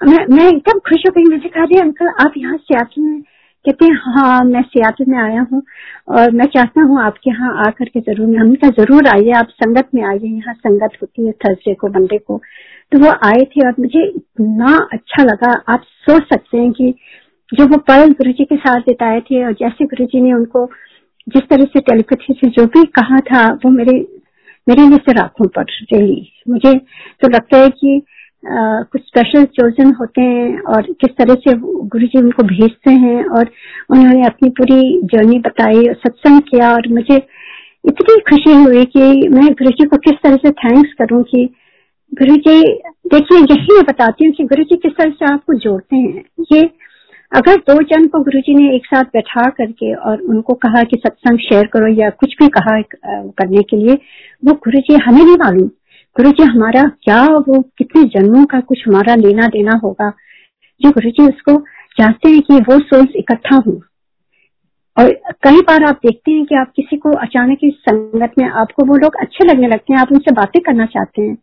मैं 0.00 0.24
मैं 0.30 0.48
एकदम 0.48 0.78
खुश 0.78 1.02
हो 1.08 1.10
गई। 1.10 1.24
मैंने 1.24 1.48
कहा 1.48 1.80
अंकल 1.80 2.08
आप 2.24 2.32
यहाँ 2.36 2.56
सियासी 2.56 3.00
में 3.00 3.22
कहते 3.64 3.84
हैं 3.84 3.94
हाँ 4.04 4.44
मैं 4.44 4.60
सियाटल 4.62 5.04
में 5.08 5.18
आया 5.18 5.46
हूँ 5.50 5.62
और 6.10 6.30
मैं 6.32 6.44
चाहता 6.46 6.82
हूँ 6.82 7.00
आपके 7.02 7.30
यहाँ 7.30 7.50
आकर 7.66 7.88
के 7.88 8.00
ज़रूर 8.00 8.36
हमने 8.36 8.54
कहा 8.56 8.70
ज़रूर 8.78 9.08
आइए, 9.08 9.30
आप 9.32 9.48
संगत 9.54 9.88
में 9.94 10.02
आइए, 10.04 10.28
यहाँ 10.28 10.54
संगत 10.54 10.96
होती 11.02 11.26
है 11.26 11.32
थर्सडे 11.44 11.74
को, 11.74 11.88
मंडे 11.88 12.18
को। 12.18 12.40
तो 12.92 12.98
वो 12.98 13.10
आए 13.24 13.44
थे 13.46 13.66
और 13.66 13.74
मुझे 13.80 14.04
इतना 14.06 14.76
अच्छा 14.92 15.22
लगा, 15.24 15.52
आप 15.68 15.82
सोच 16.08 16.22
सकते 16.32 16.58
हैं 16.58 16.70
कि 16.72 16.94
जो 17.52 17.66
वो 17.66 17.76
पल 17.88 18.12
गुरु 18.12 18.32
जी 18.32 18.44
के 18.44 18.56
साथ 18.56 18.80
बिताए 18.80 19.20
थे 19.20 19.44
और 19.44 19.52
जैसे 19.52 19.84
गुरु 19.86 20.04
जी 20.06 20.20
ने 20.20 20.32
उनको 20.32 20.66
जिस 21.26 21.42
तरह 21.42 21.64
से 21.64 21.80
टेलीपैथी 21.80 22.34
से 22.34 22.48
जो 22.50 22.64
भी 22.66 22.84
कहा 22.98 23.18
था, 23.20 23.46
वो 23.54 23.70
मेरे 23.70 23.98
मेरे 24.66 24.86
लिए 24.88 24.98
से 24.98 25.20
आँखों 25.20 25.46
पर 25.48 25.64
रही 25.92 26.32
मुझे 26.48 26.74
तो 27.22 27.28
लगता 27.28 27.58
है 27.58 27.68
कि 27.70 28.00
कुछ 28.46 29.02
स्पेशल 29.02 29.44
चोजन 29.44 29.92
होते 30.00 30.20
हैं 30.20 30.60
और 30.60 30.82
किस 30.82 31.10
तरह 31.10 31.34
से 31.34 31.54
गुरु 31.58 32.06
जी 32.06 32.18
उनको 32.18 32.42
भेजते 32.42 32.90
हैं 32.90 33.24
और 33.24 33.50
उन्होंने 33.90 34.26
अपनी 34.26 34.48
पूरी 34.48 35.00
जर्नी 35.04 35.38
बताई 35.38 35.88
और 35.88 35.94
सत्संग 35.94 36.40
किया 36.40 36.72
और 36.72 36.88
मुझे 36.88 37.16
इतनी 37.86 38.18
खुशी 38.18 38.52
हुई 38.52 38.84
कि 38.84 39.28
मैं 39.28 39.52
गुरु 39.52 39.70
जी 39.70 39.84
को 39.84 39.96
किस 39.96 40.14
तरह 40.14 40.36
से 40.36 40.50
थैंक्स 40.50 40.92
करूँ 40.92 41.22
कि 41.22 41.48
गुरु 42.14 42.36
जी, 42.36 42.62
देखिए, 43.12 43.38
यही 43.38 43.74
मैं 43.74 43.84
बताती 43.84 44.24
हूँ 44.24 44.32
कि 44.34 44.44
गुरु 44.44 44.62
जी 44.62 44.76
किस 44.76 44.92
तरह 44.92 45.10
से 45.10 45.32
आपको 45.32 45.54
जोड़ते 45.54 45.96
हैं। 45.96 46.24
ये 46.52 46.70
अगर 47.32 47.56
दो 47.56 47.82
जन 47.82 48.06
को 48.06 48.20
गुरु 48.20 48.40
जी 48.40 48.54
ने 48.54 48.74
एक 48.76 48.86
साथ 48.86 49.04
बैठा 49.04 49.48
करके 49.50 49.94
और 49.94 50.20
उनको 50.20 50.54
कहा 50.54 50.82
कि 50.82 50.96
सत्संग 50.96 51.38
शेयर 51.38 51.66
करो 51.66 51.86
या 52.02 52.10
कुछ 52.10 52.34
भी 52.38 52.48
कहा 52.48 52.80
करने 53.06 53.62
के 53.62 53.76
लिए, 53.76 53.94
वो 54.44 54.54
गुरु 54.54 54.80
जी 54.80 54.94
हमें 54.94 55.24
नहीं 55.24 55.36
मालूम। 55.36 55.70
गुरु 56.16 56.30
जी 56.30 56.44
हमारा 56.44 56.82
क्या 57.02 57.22
वो 57.24 57.60
कितने 57.78 58.02
जन्मों 58.10 58.44
का 58.44 58.60
कुछ 58.60 58.82
हमारा 58.86 59.14
लेना 59.16 59.46
देना 59.48 59.78
होगा? 59.84 60.08
जो 60.80 60.90
गुरु 60.90 61.10
जी 61.10 61.22
उसको 61.24 61.56
चाहते 61.98 62.28
हैं 62.28 62.40
कि 62.40 62.56
वो 62.68 62.78
सोल्स 62.80 63.12
इकट्ठा 63.16 63.56
हो 63.66 63.72
और 64.96 65.10
कई 65.42 65.60
बार 65.60 65.84
आप 65.84 66.00
देखते 66.06 66.32
हैं 66.32 66.44
कि 66.46 66.54
आप 66.54 66.72
किसी 66.76 66.96
को 66.96 67.10
अचानक 67.18 67.58
इस 67.64 67.74
संगत 67.80 68.32
में 68.38 68.48
आपको 68.48 68.84
वो 68.86 68.96
लोग 68.96 69.16
अच्छे 69.20 69.44
लगने 69.44 69.68
लगते 69.68 69.92
हैं, 69.92 70.00
आप 70.00 70.12
उनसे 70.12 70.32
बातें 70.32 70.60
करना 70.62 70.86
चाहते 70.86 71.22
हैं। 71.22 71.36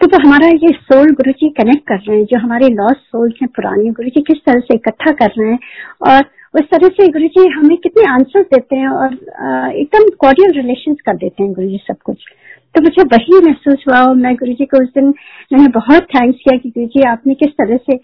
तो 0.00 0.06
जो 0.06 0.18
हमारा 0.26 0.48
ये 0.48 0.72
सोल 0.82 1.10
गुरु 1.12 1.32
जी 1.32 1.48
कनेक्ट 1.58 1.86
कर 1.88 1.98
रहे 1.98 2.16
हैं, 2.16 2.24
जो 2.24 2.38
हमारे 2.38 2.68
लॉस 2.68 2.96
सोल्स 3.06 3.34
हैं, 3.42 3.48
पुराने 3.56 3.90
गुरु 3.90 4.08
जी 4.08 4.22
किस 4.22 4.44
तरह 4.46 4.60
से 4.60 4.74
इकट्ठा 4.74 5.12
कर 5.12 5.32
रहे 5.38 5.50
हैं, 5.50 5.58
और 6.02 6.24
उस 6.54 6.68
तरह 6.70 6.88
से 6.88 7.08
गुरु 7.08 7.28
जी 7.28 7.48
हमें 7.50 7.76
कितने 7.78 8.08
आंसर 8.10 8.42
देते 8.54 8.76
हैं 8.76 8.88
और 8.88 9.14
एकदम 9.74 10.08
कॉर्डियल 10.20 10.56
रिलेशन 10.56 10.94
कर 11.06 11.16
देते 11.16 11.42
हैं 11.42 11.52
गुरु 11.52 11.68
जी 11.68 11.80
सब 11.86 11.96
कुछ। 12.04 12.24
तो 12.74 12.80
मुझे 12.80 13.02
वही 13.06 13.40
महसूस 13.40 13.84
हुआ 13.88 14.00
और 14.02 14.14
मैं 14.16 14.34
गुरु 14.34 14.52
जी 14.52 14.64
को 14.64 14.82
उस 14.82 14.88
दिन 14.88 15.12
मैंने 15.52 15.68
बहुत 15.68 16.02
थैंक्स 16.10 16.38
किया 16.38 16.58
कि 16.58 16.68
गुरु 16.68 16.86
जी 16.86 17.02
आपने 17.08 17.34
किस 17.34 17.50
तरह 17.52 17.76
से 17.86 17.96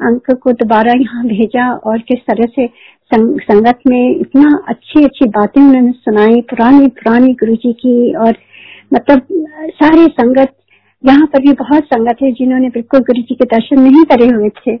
अंक 0.00 0.30
को 0.42 0.52
दोबारा 0.54 0.92
यहाँ 1.00 1.24
भेजा 1.26 1.70
और 1.82 1.98
किस 2.08 2.18
तरह 2.20 2.50
से 2.56 2.66
संग, 2.66 3.40
संगत 3.40 3.78
में 3.88 4.20
इतना 4.20 4.50
अच्छी 4.68 5.04
अच्छी 5.04 5.28
बातें 5.28 5.60
उन्होंने 5.62 5.92
सुनाई 5.92 6.40
पुरानी 6.50 6.86
पुरानी 6.96 7.32
गुरु 7.34 7.54
जी 7.56 7.72
की 7.74 8.14
और 8.16 8.36
मतलब 8.94 9.26
सारी 9.74 10.06
संगत 10.12 10.54
यहाँ 11.04 11.26
पर 11.26 11.40
भी 11.40 11.52
बहुत 11.52 11.84
संगत 11.84 12.22
है 12.22 12.30
जिन्होंने 12.32 12.68
बिल्कुल 12.68 13.00
गुरु 13.02 13.22
जी 13.22 13.34
के 13.34 13.44
दर्शन 13.46 13.80
नहीं 13.80 14.04
करे 14.04 14.26
हुए 14.26 14.48
थे 14.58 14.76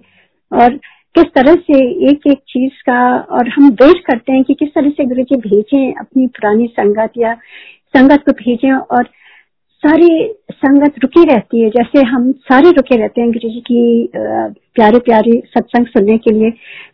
और 0.52 0.76
किस 1.14 1.32
तरह 1.34 1.54
से 1.62 1.78
एक 2.10 2.26
एक 2.26 2.38
चीज़ 2.48 2.82
का 2.86 3.00
और 3.36 3.48
हम 3.48 3.68
वेट 3.82 4.02
करते 4.06 4.32
हैं 4.32 4.42
कि 4.44 4.54
किस 4.54 4.68
तरह 4.68 4.90
से 4.90 5.04
गुरु 5.04 5.22
जी 5.22 5.36
भेजें 5.40 5.94
अपनी 5.94 6.26
पुरानी 6.34 6.66
संगत 6.72 7.12
या 7.18 7.34
संगत 7.94 8.24
को 8.26 8.32
भेजें 8.32 8.72
और 8.72 9.08
सारी 9.82 10.08
संगत 10.52 10.94
रुकी 11.02 11.22
रहती 11.24 11.60
है। 11.62 11.68
जैसे 11.70 12.04
हम 12.06 12.30
सारे 12.44 12.70
रुके 12.70 12.96
रहते 12.96 13.20
हैं 13.20 13.30
गुरु 13.30 13.48
जी 13.48 13.60
की 13.60 14.08
प्यारे 14.16 14.98
प्यारे 14.98 15.40
सत्संग 15.46 15.86
सुनने 15.86 16.16
के 16.18 16.30
लिए। 16.30 16.48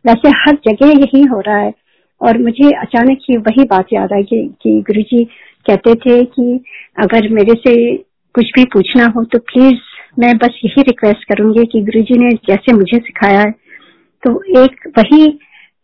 वैसे 0.07 0.29
हर 0.39 0.59
जगह 0.69 0.91
यही 1.01 1.23
हो 1.25 1.41
रहा 1.41 1.57
है। 1.57 1.73
और 2.21 2.39
मुझे 2.39 2.71
अचानक 2.77 3.19
ही 3.23 3.37
वही 3.37 3.65
बात 3.65 3.87
याद 3.93 4.13
आई 4.13 4.23
कि, 4.23 4.43
कि 4.63 4.81
गुरु 4.81 5.03
जी 5.03 5.25
कहते 5.67 5.95
थे 5.95 6.25
कि 6.25 6.61
अगर 6.99 7.29
मेरे 7.29 7.55
से 7.55 7.97
कुछ 8.35 8.51
भी 8.57 8.65
पूछना 8.65 9.07
हो 9.17 9.25
तो 9.25 9.39
प्लीज़ 9.39 9.81
मैं 10.19 10.37
बस 10.39 10.61
यही 10.65 10.83
रिक्वेस्ट 10.83 11.25
करूँगी 11.25 11.65
कि 11.65 11.81
गुरु 11.83 12.03
जी 12.03 12.19
ने 12.19 12.31
जैसे 12.49 12.73
मुझे 12.73 12.99
सिखाया 12.99 13.41
है। 13.41 13.51
तो 14.23 14.63
एक 14.63 14.89
वही 14.99 15.27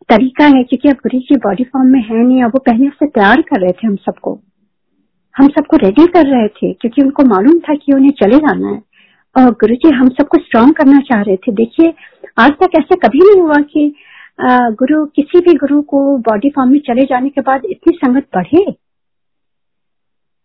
तरीका 0.09 0.45
है 0.47 0.63
क्योंकि 0.63 0.89
अब 0.89 0.97
गुरु 0.97 1.19
जी 1.19 1.37
बॉडी 1.37 1.65
फॉर्म 1.65 1.89
में 1.89 2.01
है 2.01 2.17
नहीं? 2.17 2.43
अब 2.43 2.51
वो 2.51 2.59
पहले 2.67 2.89
से 2.89 3.07
तैयार 3.07 3.41
कर 3.43 3.61
रहे 3.61 3.73
थे 3.73 3.87
हम 3.87 3.97
सबको। 3.97 4.41
हम 5.39 5.49
सबको 5.49 5.77
रेडी 5.77 6.07
कर 6.07 6.27
रहे 6.27 6.49
थे, 6.49 6.73
क्योंकि 6.73 7.03
उनको 7.03 7.25
मालूम 7.27 7.59
था 7.61 7.75
कि 7.75 7.93
उन्हें 7.93 8.11
चले 8.21 8.39
जाना 8.39 8.69
है। 8.69 8.83
और 9.37 9.51
गुरु 9.53 9.75
जी 9.77 9.91
हम 9.97 10.09
सबको 10.11 10.39
स्ट्रांग 10.39 10.73
करना 10.75 10.99
चाह 11.03 11.21
रहे 11.23 11.37
थे। 11.37 11.53
देखिए, 11.55 11.93
आज 12.39 12.53
तक 12.63 12.79
ऐसा 12.79 12.97
कभी 13.03 13.19
नहीं 13.21 13.41
हुआ 13.41 13.61
कि 13.73 13.93
गुरु 14.81 15.05
किसी 15.17 15.41
भी 15.41 15.55
गुरु 15.59 15.81
को 15.85 16.01
बॉडी 16.27 16.51
फॉर्म 16.51 16.71
में 16.71 16.79
चले 16.81 17.05
जाने 17.05 17.29
के 17.29 17.41
बाद 17.41 17.65
इतनी 17.67 17.97
संगत 17.97 18.27
बढ़े। 18.37 18.65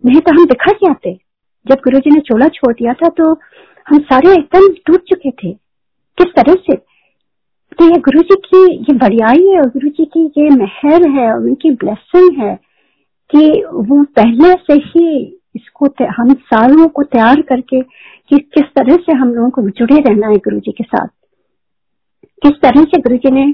नहीं 0.03 0.19
तो 0.19 0.33
हम 0.33 0.45
दिखा 0.45 0.71
जाते। 0.77 1.13
जब 1.65 1.81
गुरु 1.83 1.99
जी 1.99 2.11
ने 2.11 2.19
चोला 2.21 2.47
छोड़ 2.49 2.73
दिया 2.73 2.93
था 2.93 3.09
तो 3.17 3.31
हम 3.87 3.99
सारे 4.01 4.31
एकदम 4.31 4.67
टूट 4.85 5.03
चुके 5.09 5.31
थे। 5.31 5.51
किस 6.17 6.33
तरह 6.35 6.53
से? 6.61 6.75
तो 6.75 7.85
ये 7.85 7.99
गुरु 8.01 8.21
जी 8.21 8.35
की 8.45 8.63
ये 8.71 8.93
बड़ियाई 8.97 9.45
है 9.47 9.61
गुरु 9.69 9.89
जी 9.89 10.05
की 10.07 10.25
ये 10.37 10.49
मेहर 10.55 11.07
है 11.11 11.31
उनकी 11.35 11.71
ब्लेसिंग 11.73 12.37
है। 12.39 12.53
कि 13.35 13.63
वो 13.63 14.03
पहले 14.03 14.53
से 14.53 14.73
ही 14.73 15.39
इसको 15.55 15.85
हम 16.11 16.33
सारों 16.33 16.87
को 16.87 17.03
तैयार 17.03 17.41
करके 17.41 17.81
कि 18.29 18.37
किस 18.53 18.63
तरह 18.63 18.95
से 18.95 19.13
हम 19.13 19.33
लोगों 19.33 19.49
को 19.49 19.61
जुड़े 19.69 19.97
रहना 19.99 20.27
है 20.27 20.37
गुरु 20.37 20.59
जी 20.59 20.71
के 20.71 20.83
साथ। 20.83 21.07
किस 22.43 22.51
तरह 22.51 22.83
से 22.83 23.01
गुरु 23.01 23.17
जी 23.17 23.31
ने 23.31 23.45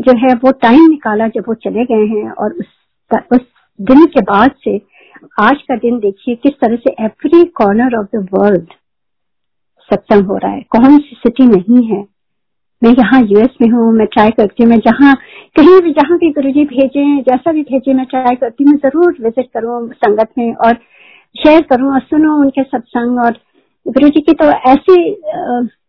जो 0.00 0.16
है 0.18 0.34
वो 0.34 0.52
टाइम 0.52 0.88
निकाला 0.90 1.28
जब 1.28 1.44
वो 1.48 1.54
चले 1.54 1.84
गए 1.84 2.06
हैं 2.06 2.30
और 2.30 2.52
उस 2.52 2.66
उस 3.32 3.40
दिन 3.80 4.04
के 4.04 4.20
बाद 4.20 4.50
से 4.64 4.76
आज 5.40 5.62
का 5.62 5.76
दिन 5.76 5.98
देखिए 5.98 6.34
किस 6.34 6.52
तरह 6.52 6.76
से 6.76 6.94
every 7.04 7.44
corner 7.44 7.96
of 7.98 8.06
the 8.16 8.28
world 8.32 8.72
सत्संग 9.90 10.26
हो 10.26 10.36
रहा 10.36 10.52
है। 10.52 10.60
कौन 10.70 10.98
सी 10.98 11.16
सिटी 11.16 11.46
नहीं 11.46 11.86
है? 11.86 12.13
मैं 12.84 12.90
यहाँ 12.92 13.20
यूएस 13.22 13.56
में 13.60 13.68
हूँ, 13.70 13.92
मैं 13.92 14.06
ट्राई 14.06 14.30
करती 14.30 14.62
हूँ, 14.62 14.70
मैं 14.70 14.78
जहाँ 14.78 15.14
कहीं 15.56 15.80
भी, 15.82 15.90
जहाँ 15.92 16.18
भी 16.18 16.30
गुरु 16.30 16.50
जी 16.52 16.64
भेजे, 16.64 17.04
जैसा 17.22 17.52
भी 17.52 17.62
भेजे, 17.62 17.94
मैं 17.94 18.06
ट्राई 18.06 18.36
करती 18.36 18.64
हूँ 18.64 18.76
ज़रूर 18.78 19.16
विज़िट 19.20 19.48
करूँ 19.54 19.88
संगत 19.94 20.30
में 20.38 20.54
और 20.56 20.74
शेयर 21.36 21.62
करूँ 21.70 21.92
और 21.92 22.00
सुनो 22.00 22.34
उनके 22.40 22.62
सत्संग 22.62 23.18
और 23.18 23.38
गुरु 23.86 24.08
जी 24.08 24.20
की 24.20 24.32
तो 24.32 24.50
ऐसी 24.70 24.96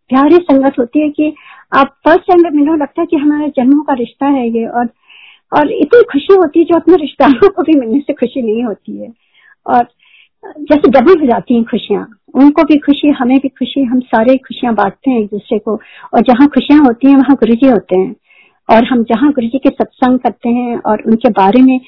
प्यारी 0.10 0.38
संगत 0.44 0.80
होती 0.80 1.00
है 1.00 1.10
कि 1.10 1.34
आप 1.74 1.96
फ़र्स्ट 2.06 2.28
टाइम 2.28 2.44
में 2.44 2.50
मिलो, 2.52 2.76
लगता 2.76 3.02
है 3.02 3.06
कि 3.06 3.18
हमारे 3.18 3.48
जन्मों 3.58 3.84
का 3.84 3.94
रिश्ता 4.00 4.28
है 4.28 4.48
ये 4.50 4.66
और 4.68 4.90
और 5.52 5.72
इतनी 5.72 6.02
खुशी 6.12 6.34
होती 6.34 6.60
है 6.60 6.66
जो 6.66 6.76
अपने 6.76 6.96
रिश्तेदारों 7.02 7.50
को 7.50 7.64
भी 7.64 7.80
मिलने 7.80 8.00
से 8.00 8.14
खुशी 8.14 8.42
नहीं 8.42 8.64
होती 8.64 8.98
है 9.02 9.12
और 9.66 9.88
जैसे 10.62 10.90
डबल 10.92 11.20
हो 11.20 11.26
जाती 11.28 11.54
हैं 11.54 11.64
खुशियाँ। 11.64 12.06
उनको 12.36 12.64
भी 12.64 12.78
खुशी, 12.78 13.08
हमें 13.08 13.38
भी 13.38 13.48
खुशी, 13.48 13.84
हम 13.84 14.00
सारे 14.00 14.38
खुशियाँ 14.38 14.76
बांटते 14.76 15.12
हैं 15.12 15.20
एक 15.20 15.28
दूसरे 15.28 15.60
को। 15.60 15.76
और 16.14 16.22
जहाँ 16.22 16.48
खुशियाँ 16.48 16.80
होती 16.80 17.08
हैं, 17.08 17.16
वहाँ 17.16 17.36
गुरु 17.36 17.56
जी 17.56 17.68
होते 17.68 18.00
हैं। 18.00 18.16
और 18.70 18.84
हम 18.84 19.04
जहाँ 19.04 19.32
गुरु 19.32 19.48
जी 19.48 19.58
के 19.58 19.70
सत्संग 19.70 20.20
करते 20.20 20.50
हैं 20.50 20.78
और 20.78 21.02
उनके 21.02 21.30
बारे 21.30 21.62
में 21.62 21.80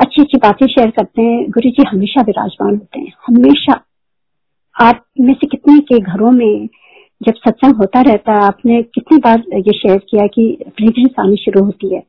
अच्छी 0.00 0.22
अच्छी 0.22 0.38
बातें 0.38 0.66
शेयर 0.66 0.90
करते 0.90 1.22
हैं 1.22 1.50
गुरु 1.50 1.70
जी 1.70 1.84
हमेशा 1.88 2.20
विराजमान 2.20 2.74
होते 2.74 3.00
हैं। 3.00 3.12
हमेशा 3.26 3.84
आप 4.80 5.04
में 5.20 5.34
से 5.34 5.46
कितने 5.46 5.78
के 5.78 5.98
घरों 5.98 6.30
में 6.30 6.68
जब 7.22 7.34
सत्संग 7.34 7.74
होता 7.74 8.00
रहता 8.00 8.32
है, 8.32 8.38
आपने 8.38 8.82
कितनी 8.82 9.18
बार 9.18 9.42
ये 9.54 9.72
शेयर 9.72 9.98
किया 9.98 10.26
कि 10.26 10.64
फ्रेग्रेंस 10.68 11.10
आनी 11.20 11.36
शुरू 11.36 11.64
होती 11.64 11.94
है। 11.94 12.02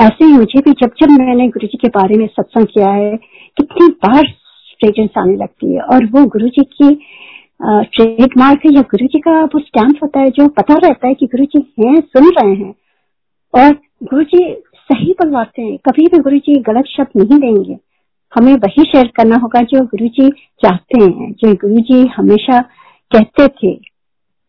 ऐसे 0.00 0.24
ही 0.24 0.32
मुझे 0.32 0.60
भी 0.60 0.70
जब 0.70 0.90
जब 1.00 1.10
मैंने 1.10 1.48
गुरु 1.48 1.66
जी 1.66 1.78
के 1.78 1.88
बारे 1.88 2.16
में 2.16 2.26
सत्संग 2.26 2.66
किया 2.66 2.90
है, 2.90 3.16
कितनी 3.56 3.88
बार 3.88 4.24
फ्रेग्रेंस 4.82 5.10
आने 5.18 5.36
लगती 5.36 5.74
है। 5.74 5.80
और 5.82 6.04
वो 6.06 6.24
गुरु 6.28 6.48
जी 6.48 6.64
की 6.72 6.94
ट्रेडमार्क 7.60 8.60
है, 8.66 8.72
या 8.74 8.82
गुरु 8.82 9.06
जी 9.06 9.18
का 9.20 9.42
वो 9.44 9.58
स्टैंप 9.60 9.98
होता 10.02 10.20
है, 10.20 10.30
जो 10.30 10.46
पता 10.50 10.74
रहता 10.78 11.08
है 11.08 11.14
कि 11.14 11.26
गुरु 11.26 11.44
जी 11.46 11.58
हैं, 11.80 12.00
सुन 12.02 12.30
रहे 12.32 12.54
हैं। 12.54 12.74
और 13.54 13.72
गुरु 14.04 14.22
जी 14.24 14.44
सही 14.74 15.12
बनवाते 15.20 15.62
हैं। 15.62 15.76
कभी 15.86 16.06
भी 16.06 16.18
गुरु 16.18 16.38
जी 16.38 16.54
गलत 16.62 16.84
शब्द 16.88 17.20
नहीं 17.20 17.38
देंगे। 17.40 17.76
हमें 18.32 18.52
वही 18.54 18.82
शेयर 18.82 19.10
करना 19.16 19.36
होगा 19.36 19.60
जो 19.62 19.84
गुरु 19.86 20.08
जी 20.10 20.28
चाहते 20.62 21.02
हैं, 21.02 21.32
जो 21.32 21.52
गुरु 21.56 21.80
जी 21.82 22.06
हमेशा 22.16 22.60
कहते 23.10 23.46
थे। 23.48 23.74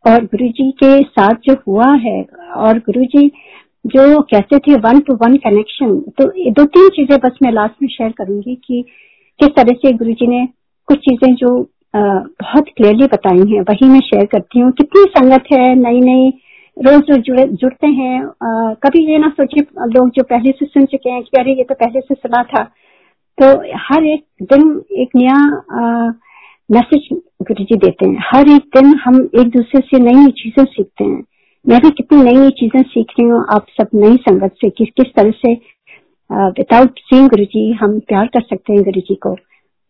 और 0.05 0.23
गुरु 0.25 0.47
जी 0.49 0.69
के 0.73 1.01
साथ 1.01 1.35
जो 1.45 1.53
हुआ 1.67 1.93
है, 1.97 2.21
और 2.55 2.79
गुरु 2.79 3.03
जी 3.07 3.27
जो 3.85 4.21
कहते 4.23 4.57
थे 4.57 4.75
वन 4.79 4.99
टू 4.99 5.13
वन 5.15 5.35
कनेक्शन 5.37 5.95
तो 6.17 6.25
दो 6.51 6.63
तीन 6.65 6.89
चीज़ें 6.89 7.17
बस 7.19 7.37
मैं 7.43 7.51
लास्ट 7.51 7.81
में 7.81 7.89
शेयर 7.89 8.11
करूँगी 8.17 8.55
कि 8.65 8.83
किस 9.39 9.49
तरह 9.55 9.77
से 9.81 9.91
गुरु 9.93 10.13
जी 10.13 10.27
ने 10.27 10.45
कुछ 10.87 10.97
चीज़ें 10.99 11.33
जो 11.35 11.49
आ, 11.95 11.99
बहुत 12.41 12.69
क्लियरली 12.77 13.05
बताई 13.07 13.43
हैं 13.49 13.61
वही 13.61 13.87
मैं 13.89 13.99
शेयर 14.01 14.25
करती 14.25 14.59
हूँ। 14.59 14.71
कितनी 14.71 15.03
संगत 15.09 15.43
है 15.51 15.73
नई 15.75 15.99
नई 16.01 16.29
रोज 16.77 17.09
रोज 17.09 17.19
जुड़े 17.19 17.43
जुड़ते 17.53 17.87
हैं। 17.87 18.19
आ, 18.19 18.73
कभी 18.83 19.05
ये 19.05 19.17
ना 19.17 19.29
सोचे 19.29 19.61
लोग 19.89 20.09
जो 20.15 20.23
पहले 20.23 20.51
से 20.51 20.65
सुन 20.65 20.85
चुके 20.85 21.09
हैं 21.09 21.21
कि 21.23 21.39
अरे 21.39 21.53
ये 21.53 21.63
तो 21.63 21.75
पहले 21.75 21.99
से 21.99 22.15
सुना 22.15 22.43
था। 22.43 22.63
तो 23.37 23.47
हर 23.83 24.05
एक 24.05 24.23
दिन 24.43 24.63
एक 25.01 25.15
नया 25.15 25.35
मैसेज 26.69 27.07
गुरु 27.41 27.63
जी 27.63 27.75
देते 27.77 28.09
हैं। 28.09 28.23
हर 28.25 28.49
एक 28.49 28.65
दिन 28.75 28.93
हम 29.05 29.21
एक 29.39 29.49
दूसरे 29.49 29.81
से 29.81 29.99
नई 29.99 30.15
नई 30.15 30.31
चीज़ें 30.41 30.63
सीखते 30.65 31.03
हैं। 31.03 31.23
मैं 31.65 31.79
भी 31.81 31.89
कितनी 31.91 32.21
नई 32.21 32.35
नई 32.35 32.49
चीज़ें 32.59 32.81
सीख 32.83 33.11
रही 33.19 33.27
हूँ 33.29 33.45
आप 33.55 33.65
सब 33.71 33.89
नई 33.95 34.15
संगत 34.21 34.55
से 34.61 34.69
किस 34.69 34.89
किस 34.97 35.13
तरह 35.15 35.31
से 35.37 35.53
विदाउट 36.29 36.99
सीइंग 36.99 37.29
गुरु 37.29 37.45
जी 37.45 37.71
हम 37.73 37.99
प्यार 37.99 38.27
कर 38.27 38.41
सकते 38.41 38.73
हैं 38.73 38.83
गुरु 38.83 39.01
जी 39.01 39.15
को। 39.15 39.35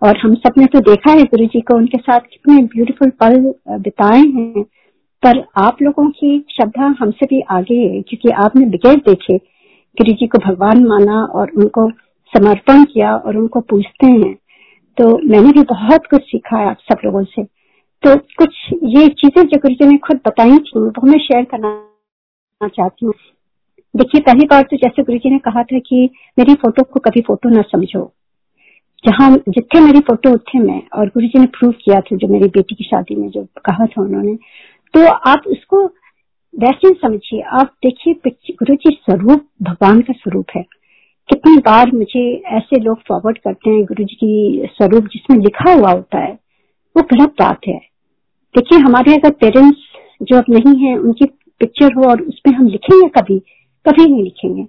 और 0.01 0.17
हम 0.17 0.33
सबने 0.35 0.65
तो 0.65 0.79
देखा 0.81 1.11
है 1.11 1.23
गुरु 1.23 1.45
जी 1.45 1.61
को, 1.61 1.75
उनके 1.77 1.97
साथ 1.97 2.19
कितने 2.21 2.61
ब्यूटीफुल 2.65 3.09
पल 3.21 3.37
बिताए 3.79 4.19
हैं। 4.19 4.63
पर 5.23 5.43
आप 5.57 5.81
लोगों 5.81 6.09
की 6.09 6.37
श्रद्धा 6.49 6.85
हमसे 6.99 7.25
भी 7.25 7.41
आगे 7.51 7.75
है, 7.75 8.01
क्योंकि 8.01 8.29
आपने 8.45 8.65
बगैर 8.67 8.97
देखे। 9.07 9.37
गुरु 9.97 10.11
जी 10.11 10.27
को 10.27 10.37
भगवान 10.39 10.83
माना 10.83 11.23
और 11.33 11.51
उनको 11.51 11.89
समर्पण 12.33 12.83
किया 12.83 13.15
और 13.15 13.37
उनको 13.37 13.59
पूछते 13.61 14.07
हैं। 14.07 14.33
तो 14.97 15.17
मैंने 15.29 15.51
भी 15.51 15.63
बहुत 15.63 16.07
कुछ 16.07 16.21
सीखा 16.21 16.57
है 16.57 16.67
आप 16.67 16.77
सब 16.81 17.05
लोगों 17.05 17.23
से। 17.25 17.43
तो 18.03 18.15
कुछ 18.37 18.55
ये 18.73 19.07
चीज़ें 19.09 19.43
जो 19.43 19.57
गुरु 19.57 19.75
जी 19.75 19.87
ने 19.87 19.97
खुद 19.97 20.19
बताई 20.27 20.57
थी, 20.57 20.79
वो 20.79 21.07
मैं 21.07 21.19
शेयर 21.19 21.43
करना 21.45 22.67
चाहती 22.67 23.05
हूँ। 23.05 23.13
देखिए, 23.95 24.21
पहली 24.21 24.45
बार 24.45 24.61
तो 24.61 24.77
जैसे 24.77 25.03
गुरु 25.03 25.17
जी 25.17 25.29
ने 25.29 25.37
कहा 25.39 25.63
था 25.63 25.79
कि 25.79 26.09
मेरी 26.39 26.53
फ़ोटो 26.53 26.83
को 26.83 26.99
कभी 26.99 27.21
फ़ोटो 27.21 27.49
ना 27.49 27.61
समझो। 27.61 28.13
जहाँ 29.07 29.37
जितने 29.49 29.81
मेरी 29.81 29.99
फ़ोटो 29.99 30.33
उठे 30.33 30.59
मैं। 30.59 30.81
और 30.93 31.07
गुरु 31.07 31.27
जी 31.27 31.39
ने 31.39 31.45
प्रूव 31.45 31.71
किया 31.71 32.01
था 32.01 32.15
जो 32.15 32.27
मेरी 32.27 32.47
बेटी 32.47 32.75
की 32.75 32.83
शादी 32.83 33.15
में 33.15 33.29
जो 33.29 33.47
कहा 33.65 33.85
था 33.85 34.01
उन्होंने। 34.01 34.35
तो 34.93 35.11
आप 35.11 35.41
उसको 35.47 35.85
वैसे 36.59 36.89
समझिए। 36.89 37.41
आप 37.41 37.73
देखिए 37.85 38.31
गुरु 38.51 38.75
जी 38.75 38.97
स्वरूप 39.01 39.45
भगवान 39.61 40.01
का 40.01 40.13
स्वरूप 40.13 40.45
है। 40.55 40.63
कितनी 41.29 41.57
बार 41.57 41.91
मुझे 41.91 42.35
ऐसे 42.35 42.79
लोग 42.79 42.99
फॉरवर्ड 43.07 43.37
करते 43.37 43.69
हैं 43.69 43.85
गुरु 43.85 44.03
जी 44.03 44.15
की 44.15 44.63
स्वरूप 44.73 45.03
जिसमें 45.03 45.37
लिखा 45.37 45.73
हुआ 45.73 45.91
होता 45.91 46.19
है। 46.19 46.39
वो 46.97 47.03
गलत 47.03 47.29
बात 47.29 47.59
है। 47.67 47.79
देखिए, 48.55 48.79
हमारे 48.79 49.15
अगर 49.15 49.31
पेरेंट्स 49.31 49.79
जो 50.21 50.37
अब 50.37 50.45
नहीं 50.49 50.85
है, 50.85 50.97
उनकी 50.97 51.25
पिक्चर 51.59 51.93
हो 51.93 52.09
और 52.09 52.21
उसमें 52.21 52.53
हम 52.53 52.67
लिखेंगे 52.67 53.09
कभी 53.09 53.41
कभी 53.87 54.09
नहीं 54.11 54.23
लिखेंगे। 54.23 54.63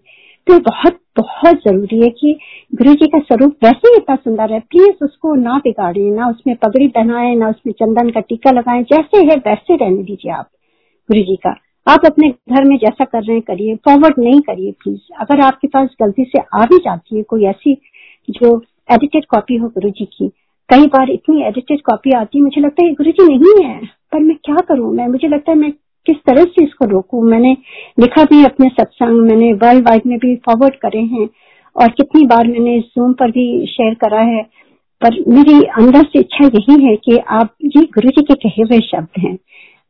तो 0.46 0.58
बहुत 0.60 0.98
बहुत 1.16 1.56
ज़रूरी 1.58 2.00
है 2.00 2.08
कि 2.10 2.38
गुरु 2.74 2.94
जी 2.94 3.06
का 3.06 3.18
स्वरूप 3.18 3.56
वैसे 3.64 3.88
ही 3.88 3.96
इतना 3.96 4.14
सुंदर 4.16 4.52
है। 4.52 4.60
प्लीज़ 4.60 5.04
उसको 5.04 5.34
ना 5.34 5.58
बिगाड़े 5.58 6.10
ना 6.10 6.28
उसमें 6.28 6.56
पगड़ी 6.56 6.88
पहनाए, 6.88 7.34
ना 7.34 7.48
उसमें 7.48 7.72
चंदन 7.72 8.10
का 8.10 8.20
टीका 8.20 8.50
लगाए, 8.50 8.82
जैसे 8.82 9.18
है 9.18 9.36
वैसे 9.36 9.76
रहने 9.76 10.02
दीजिए 10.02 10.32
आप 10.32 10.48
गुरु 11.10 11.22
जी 11.22 11.36
का। 11.36 11.56
आप 11.86 12.06
अपने 12.06 12.28
घर 12.28 12.64
में 12.64 12.76
जैसा 12.76 13.04
कर 13.04 13.22
रहे 13.22 13.36
हैं, 13.36 13.42
करिए। 13.42 13.76
फॉरवर्ड 13.76 14.14
नहीं 14.18 14.40
करिए 14.40 14.72
प्लीज़ 14.72 15.12
अगर 15.20 15.40
आपके 15.40 15.68
पास 15.68 15.88
गलती 16.02 16.24
से 16.24 16.38
आ 16.54 16.64
भी 16.64 16.78
जाती 16.78 17.16
है, 17.16 17.22
कोई 17.22 17.44
ऐसी 17.44 17.74
जो 18.30 18.62
एडिटेड 18.92 19.24
कॉपी 19.24 19.56
हो 19.56 19.68
गुरु 19.68 19.90
जी 19.90 20.04
की, 20.04 20.28
कई 20.68 20.86
बार 20.86 21.10
इतनी 21.10 21.42
एडिटेड 21.42 21.80
कॉपी 21.80 22.10
आती 22.10 22.38
है, 22.38 22.44
मुझे 22.44 22.60
लगता 22.60 22.84
है 22.84 22.92
गुरु 22.92 23.10
जी 23.10 23.36
नहीं 23.36 23.64
है। 23.64 23.80
पर 24.12 24.20
मैं 24.20 24.36
क्या 24.44 24.54
करूँ? 24.54 24.94
मैं, 24.94 25.08
मुझे 25.08 25.28
लगता 25.28 25.52
है 25.52 25.58
मैं 25.58 25.72
किस 26.06 26.16
तरह 26.26 26.44
से 26.44 26.64
इसको 26.64 26.84
रोकू? 26.86 27.22
मैंने 27.22 27.56
लिखा 28.00 28.24
भी 28.24 28.44
अपने 28.44 28.68
सत्संग, 28.70 29.20
मैंने 29.22 29.52
वर्ल्ड 29.54 29.88
वाइड 29.88 30.06
में 30.06 30.18
भी 30.18 30.34
फॉरवर्ड 30.46 30.74
करे 30.76 31.00
हैं 31.00 31.28
और 31.76 31.88
कितनी 31.92 32.26
बार 32.26 32.46
मैंने 32.48 32.78
जूम 32.80 33.12
पर 33.12 33.30
भी 33.30 33.46
शेयर 33.66 33.94
करा 33.94 34.20
है। 34.26 34.42
पर 35.02 35.14
मेरी 35.28 35.60
अंदर 35.78 36.02
से 36.02 36.18
इच्छा 36.20 36.44
यही 36.46 36.82
है 36.84 36.94
कि 36.96 37.16
आप 37.32 37.54
ये 37.66 37.82
गुरु 37.94 38.10
जी 38.10 38.22
के 38.22 38.34
कहे 38.38 38.62
हुए 38.62 38.78
शब्द 38.80 39.20
हैं, 39.20 39.32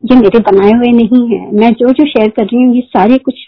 ये 0.02 0.16
मेरे 0.16 0.38
बनाए 0.42 0.71
हुए 0.73 0.90
नहीं 0.92 1.26
है। 1.28 1.50
मैं 1.52 1.73
जो 1.73 1.88
जो 1.90 2.06
शेयर 2.06 2.28
कर 2.28 2.44
रही 2.44 2.62
हूँ, 2.62 2.75
ये 2.75 2.80
सारे 2.80 3.18
कुछ 3.18 3.42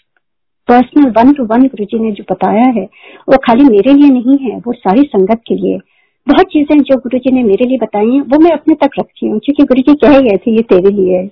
पर्सनल 0.68 1.10
वन 1.10 1.32
टू 1.32 1.44
वन 1.44 1.62
गुरु 1.64 1.84
जी 1.84 1.98
ने 1.98 2.10
जो 2.12 2.24
बताया 2.30 2.64
है, 2.70 2.84
वो 3.28 3.36
खाली 3.36 3.64
मेरे 3.64 3.92
लिए 3.94 4.10
नहीं 4.10 4.38
है, 4.38 4.56
वो 4.56 4.72
सारी 4.72 5.02
संगत 5.06 5.42
के 5.48 5.54
लिए। 5.54 5.78
बहुत 6.26 6.46
चीज़ें 6.46 6.78
जो 6.78 6.96
गुरु 6.96 7.18
जी 7.18 7.32
ने 7.32 7.42
मेरे 7.42 7.66
लिए 7.66 7.78
बताई 7.78 8.10
हैं, 8.10 8.20
वो 8.22 8.38
मैं 8.38 8.50
अपने 8.50 8.74
तक 8.74 8.98
रखती 8.98 9.26
हूँ, 9.26 9.38
क्योंकि 9.38 9.64
गुरु 9.64 9.82
जी 9.82 9.94
कह 9.96 10.20
गए 10.20 10.36
थे, 10.36 10.50
ये 10.50 10.62
तेरे 10.64 10.90
लिए 10.90 11.16
है। 11.16 11.26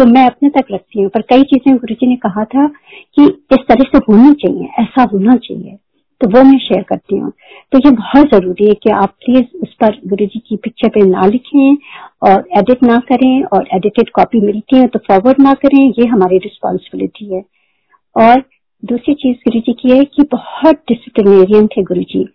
तो 0.00 0.04
मैं 0.06 0.24
अपने 0.26 0.48
तक 0.50 0.66
रखती 0.72 1.00
हूँ। 1.00 1.08
पर 1.10 1.22
कई 1.30 1.42
चीज़ें 1.44 1.76
गुरु 1.76 1.94
जी 1.94 2.06
ने 2.06 2.16
कहा 2.16 2.44
था 2.46 2.66
कि 2.66 3.24
इस 3.24 3.66
तरह 3.68 3.84
से 3.86 3.98
होनी 3.98 4.32
चाहिए, 4.34 4.68
ऐसा 4.80 5.02
होना 5.12 5.34
चाहिए। 5.38 5.76
तो 6.20 6.28
वो 6.28 6.42
मैं 6.44 6.58
शेयर 6.58 6.82
करती 6.82 7.16
हूँ। 7.16 7.30
तो 7.72 7.78
ये 7.78 7.90
बहुत 7.90 8.30
ज़रूरी 8.30 8.66
है 8.68 8.74
कि 8.74 8.90
आप 8.92 9.14
प्लीज़ 9.24 9.56
उस 9.62 9.74
पर 9.80 9.98
गुरु 10.06 10.26
जी 10.26 10.38
की 10.48 10.56
पिक्चर 10.56 10.88
पे 10.88 11.04
ना 11.06 11.26
लिखें 11.26 11.76
और 12.22 12.44
एडिट 12.58 12.82
ना 12.82 12.98
करें 13.08 13.42
और 13.44 13.68
एडिटेड 13.74 14.10
कॉपी 14.10 14.40
मिलती 14.40 14.76
है 14.76 14.86
तो 14.86 14.98
फॉरवर्ड 14.98 15.42
ना 15.42 15.54
करें, 15.54 15.80
ये 15.90 16.06
हमारी 16.06 16.38
रिस्पॉन्सिबिलिटी 16.38 17.34
है। 17.34 17.42
और 18.16 18.42
दूसरी 18.82 19.14
चीज़ 19.14 19.36
गुरु 19.38 19.60
जी 19.60 19.72
की 19.72 19.96
है 19.96 20.04
कि 20.06 20.22
बहुत 20.32 20.82
डिसिप्लिनेरियन 20.88 21.66
थे 21.66 21.82
गुरु 21.82 22.02
जी 22.02 22.28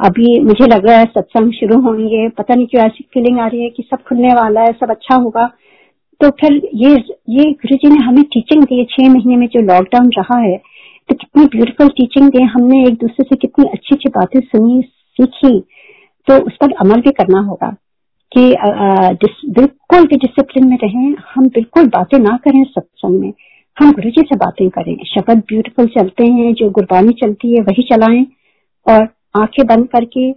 अभी 0.00 0.38
मुझे 0.40 0.66
लग 0.66 0.86
रहा 0.86 0.96
है 0.98 1.04
सत्संग 1.06 1.52
शुरू 1.52 1.80
होंगे, 1.82 2.28
पता 2.28 2.54
नहीं 2.54 2.66
क्यों 2.66 2.84
ऐसी 2.84 3.04
फीलिंग 3.14 3.38
आ 3.40 3.46
रही 3.46 3.62
है 3.62 3.70
कि 3.70 3.82
सब 3.82 4.02
खुलने 4.08 4.34
वाला 4.34 4.60
है, 4.60 4.72
सब 4.72 4.90
अच्छा 4.90 5.14
होगा। 5.16 5.50
तो 6.20 6.30
फिर 6.40 6.54
ये 6.74 6.90
ये 7.30 7.50
गुरु 7.52 7.76
जी 7.76 7.88
ने 7.88 8.04
हमें 8.04 8.22
टीचिंग 8.24 8.62
दी 8.64 8.84
छह 8.90 9.08
महीने 9.08 9.36
में 9.36 9.46
जो 9.46 9.60
लॉकडाउन 9.62 10.10
रहा 10.18 10.38
है 10.40 10.56
तो 11.08 11.14
कितनी 11.14 11.44
ब्यूटीफुल 11.46 11.88
टीचिंग 11.96 12.28
दी 12.30 12.42
हमने 12.44 12.82
एक 12.82 12.94
दूसरे 12.94 13.24
से 13.24 13.36
कितनी 13.36 13.64
अच्छी 13.64 13.94
अच्छी 13.94 14.08
बातें 14.08 14.40
सुनी, 14.40 14.80
सीखी। 15.16 15.58
तो 16.28 16.38
उस 16.46 16.56
पर 16.60 16.72
अमल 16.80 17.00
भी 17.00 17.10
करना 17.10 17.40
होगा 17.40 17.68
कि 18.32 18.44
बिल्कुल 19.50 20.06
भी 20.06 20.16
डिसिप्लिन 20.16 20.68
में 20.68 20.76
रहें। 20.76 21.14
हम 21.34 21.46
बिल्कुल 21.48 21.86
बातें 21.88 22.18
ना 22.18 22.36
करें 22.44 22.62
सत्संग 22.64 23.20
में। 23.20 23.32
हम 23.76 23.92
गुरु 23.92 24.10
जी 24.10 24.22
से 24.22 24.36
बातें 24.36 24.68
करें। 24.70 24.96
शब्द 25.06 25.42
ब्यूटीफुल 25.48 25.86
चलते 25.86 26.24
हैं, 26.24 26.52
जो 26.54 26.70
गुरबानी 26.70 27.12
चलती 27.22 27.52
है 27.52 27.62
वही 27.62 27.82
चलाएँ 27.92 28.26
और 28.86 29.08
आँखें 29.40 29.66
बंद 29.66 29.88
करके 29.88 30.30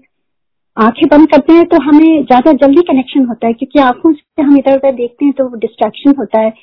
आँखें 0.79 1.07
बंद 1.07 1.27
करते 1.29 1.53
हैं 1.53 1.65
तो 1.65 1.77
हमें 1.83 2.24
ज़्यादा 2.24 2.51
जल्दी 2.57 2.81
कनेक्शन 2.83 3.25
होता 3.25 3.48
है, 3.48 3.53
क्योंकि 3.53 3.79
आँखों 3.81 4.12
से 4.13 4.41
हम 4.41 4.57
इधर 4.57 4.75
उधर 4.75 4.91
देखते 4.93 5.25
हैं 5.25 5.33
तो 5.33 5.48
डिस्ट्रैक्शन 5.57 6.13
होता 6.19 6.41
है। 6.41 6.53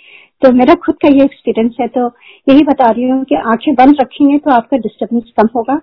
तो 0.42 0.52
मेरा 0.52 0.75
खुद 0.76 0.94
का 1.02 1.08
ये 1.08 1.25
एक्सपीरियंस 1.25 1.76
है 1.80 1.87
तो 1.88 2.06
यही 2.46 2.62
बता 2.64 2.90
रही 2.90 3.08
हूँ 3.08 3.25
कि 3.25 3.35
आँखें 3.46 3.75
बंद 3.75 3.96
रखेंगे 4.00 4.38
तो 4.38 4.50
आपका 4.52 4.76
डिस्टर्बेंस 4.78 5.32
कम 5.38 5.49
होगा। 5.56 5.80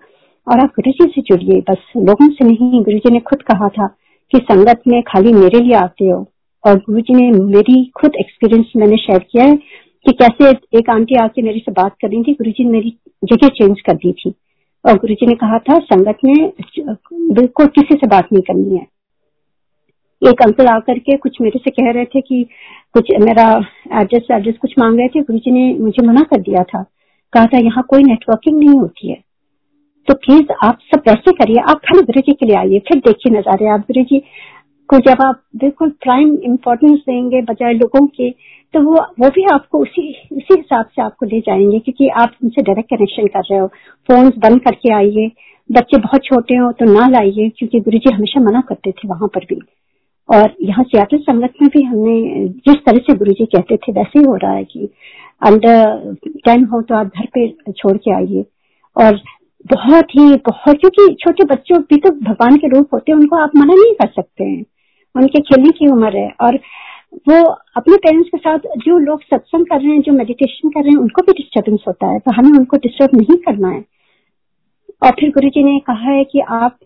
और 0.48 0.60
आप 0.60 0.74
गुरु 0.78 0.92
जी 0.94 1.12
से 1.12 1.22
जुड़िए, 1.22 1.60
बस 1.62 1.92
लोगों 1.98 2.28
से 2.30 2.46
नहीं, 2.46 2.84
गुरु 2.84 2.98
जी 2.98 3.14
ने 3.14 3.20
खुद 3.22 3.42
कहा 3.44 3.68
था 3.70 3.88
कि 4.32 4.38
संगत 4.42 4.82
में 4.88 5.02
खाली 5.04 5.34
मेरे 5.34 5.60
लिए 5.60 5.76
आते 5.78 6.06
हो। 6.06 6.26
और 6.64 6.78
गुरु 6.80 7.02
जी 7.02 7.14
ने 7.14 7.30
मेरी 7.46 7.84
खुद 7.96 8.16
एक्सपीरियंस 8.20 8.72
मैंने 8.78 8.98
शेयर 8.98 9.26
किया 9.32 9.46
है 9.46 9.56
कि 9.56 10.12
कैसे 10.14 10.50
एक 10.78 10.90
आंटी 10.90 11.16
आके 11.16 11.42
मेरे 11.42 11.60
से 11.60 11.72
बात 11.74 11.96
कर 12.02 12.10
रही 12.10 12.24
थी, 12.24 12.34
गुरु 12.34 12.52
जी 12.52 12.64
ने 12.64 12.72
मेरी 12.72 12.98
जगह 13.24 13.48
चेंज 13.50 13.82
कर 13.82 13.96
दी 13.96 14.12
थी। 14.14 14.34
और 14.86 14.98
गुरु 14.98 15.14
जी 15.14 15.26
ने 15.26 15.34
कहा 15.34 15.58
था, 15.60 15.78
संगत 15.80 16.18
में 16.26 16.52
बिल्कुल 17.34 17.66
किसी 17.66 17.96
से 17.96 18.08
बात 18.08 18.28
नहीं 18.34 18.42
करनी 18.42 18.76
है। 18.76 18.88
एक 20.22 20.42
अंकल 20.42 20.68
आकर 20.68 21.00
के 21.00 21.18
कुछ 21.18 21.38
मेरे 21.42 21.60
से 21.60 21.72
कह 21.72 21.92
रहे 21.92 22.06
थे 22.06 22.22
कि 22.22 22.44
कुछ 22.94 23.12
मेरा 23.22 23.46
एड्रेस 24.02 24.28
एड्रेस 24.32 24.56
कुछ 24.62 24.74
मांग 24.80 24.98
रहे 24.98 25.08
थे, 25.08 25.22
गुरु 25.22 25.40
जी 25.40 25.52
ने 25.52 25.74
मुझे 25.80 26.08
मना 26.08 26.22
कर 26.22 26.42
दिया 26.42 26.64
था। 26.64 26.84
कहा 27.34 27.46
था, 27.46 27.58
यहाँ 27.58 27.84
कोई 27.90 28.04
नेटवर्किंग 28.04 28.60
नहीं 28.60 28.80
होती 28.80 29.10
है। 29.10 29.18
तो 30.08 30.14
प्लीज़ 30.14 30.52
आप 30.64 30.80
सब 30.96 31.02
वैसे 31.08 31.32
करिए, 31.32 31.58
आप 31.58 31.82
खाली 31.86 32.02
गुरु 32.02 32.22
जी 32.22 32.34
के 32.34 32.46
लिए 32.46 32.56
आइए, 32.56 32.80
फिर 32.80 33.00
देखिए 33.00 33.38
नजारे। 33.38 33.68
आप 33.68 33.80
गुरु 33.80 34.04
जी 34.04 34.22
को 34.94 34.98
जब 35.02 35.22
आप 35.22 35.42
बिल्कुल 35.56 35.90
प्राइम 36.02 36.36
इम्पोर्टेंस 36.46 37.00
देंगे 37.00 37.42
बजाय 37.42 37.74
लोगों 37.74 38.06
के 38.08 38.30
तो 38.74 38.82
वो 38.82 38.96
वो 39.20 39.30
भी 39.30 39.44
आपको 39.54 39.80
उसी 39.80 40.02
उसी 40.32 40.54
हिसाब 40.54 40.86
से 40.86 41.02
आपको 41.02 41.26
ले 41.26 41.40
जाएँगे, 41.40 41.80
क्योंकि 41.80 42.08
आप 42.22 42.32
उनसे 42.44 42.62
डायरेक्ट 42.62 42.90
कनेक्शन 42.90 43.28
कर 43.28 43.42
रहे 43.52 43.60
हो। 43.60 43.68
फ़ोन 44.10 44.30
बंद 44.40 44.62
करके 44.62 44.94
आइए। 44.94 45.28
बच्चे 45.70 45.98
बहुत 45.98 46.24
छोटे 46.24 46.56
हो 46.56 46.72
तो 46.72 46.86
ना 46.86 47.08
लाइए, 47.08 47.50
क्योंकि 47.50 47.80
गुरु 47.80 47.98
जी 47.98 48.14
हमेशा 48.16 48.42
मना 48.42 48.62
करते 48.62 48.92
थे 48.92 49.08
वहाँ 49.08 49.28
पर 49.28 49.46
भी। 49.50 49.60
और 50.30 50.56
यहाँ 50.62 50.84
सियाटल 50.84 51.18
संगत 51.20 51.54
में 51.62 51.70
भी 51.74 51.84
हमने, 51.84 52.48
जिस 52.48 52.76
तरह 52.86 52.98
से 53.00 53.18
गुरु 53.18 53.32
जी 53.32 53.46
कहते 53.46 53.78
थे, 53.78 53.92
वैसे 53.92 54.20
ही 54.20 54.26
हो 54.26 54.36
रहा 54.36 54.52
है 54.52 54.64
कि 54.64 54.90
अंडर 55.42 56.16
टेन 56.46 56.66
हो 56.66 56.82
तो 56.82 56.96
आप 56.96 57.08
घर 57.08 57.28
पे 57.34 57.48
छोड़ 57.72 57.98
के 57.98 58.14
आइए। 58.16 58.46
और 58.96 59.20
बहुत 59.66 60.16
ही, 60.16 60.36
बहुत, 60.48 60.78
क्योंकि 60.78 61.14
छोटे 61.20 61.44
बच्चों 61.46 61.80
भी 61.82 61.98
तो 61.98 62.12
भगवान 62.24 62.58
के 62.58 62.68
रूप 62.68 62.94
होते 62.94 63.12
हैं, 63.12 63.20
उनको 63.20 63.36
आप 63.36 63.52
मना 63.56 63.74
नहीं 63.74 63.94
कर 63.94 64.08
सकते 64.16 64.44
हैं। 64.44 64.64
उनके 65.16 65.40
खेलने 65.40 65.70
की 65.70 65.88
उम्र 65.88 66.18
है। 66.18 66.30
और 66.42 66.60
वो 67.30 67.44
अपने 67.78 67.98
पेरेंट्स 67.98 68.30
के 68.30 68.38
साथ 68.38 68.60
जो 68.78 68.98
लोग 68.98 69.22
सत्संग 69.24 69.66
कर 69.66 69.82
रहे 69.82 69.92
हैं 69.92 70.02
जो 70.02 70.14
मेडिटेशन 70.14 70.70
कर 70.70 70.84
रहे 70.84 70.92
हैं 70.92 70.98
उनको 70.98 71.22
भी 71.22 71.34
डिस्टर्बेंस 71.34 71.84
होता 71.88 72.08
है। 72.08 72.20
तो 72.20 72.32
हमें 72.32 72.58
उनको 72.60 72.78
डिस्टर्ब 72.78 73.18
नहीं 73.18 73.38
करना 73.38 73.70
है। 73.70 73.84
और 75.04 75.12
फिर 75.12 75.30
गुरु 75.30 75.50
जी 75.50 75.64
ने 75.64 75.80
कहा 75.80 76.12
है 76.12 76.24
कि 76.24 76.40
आप 76.40 76.78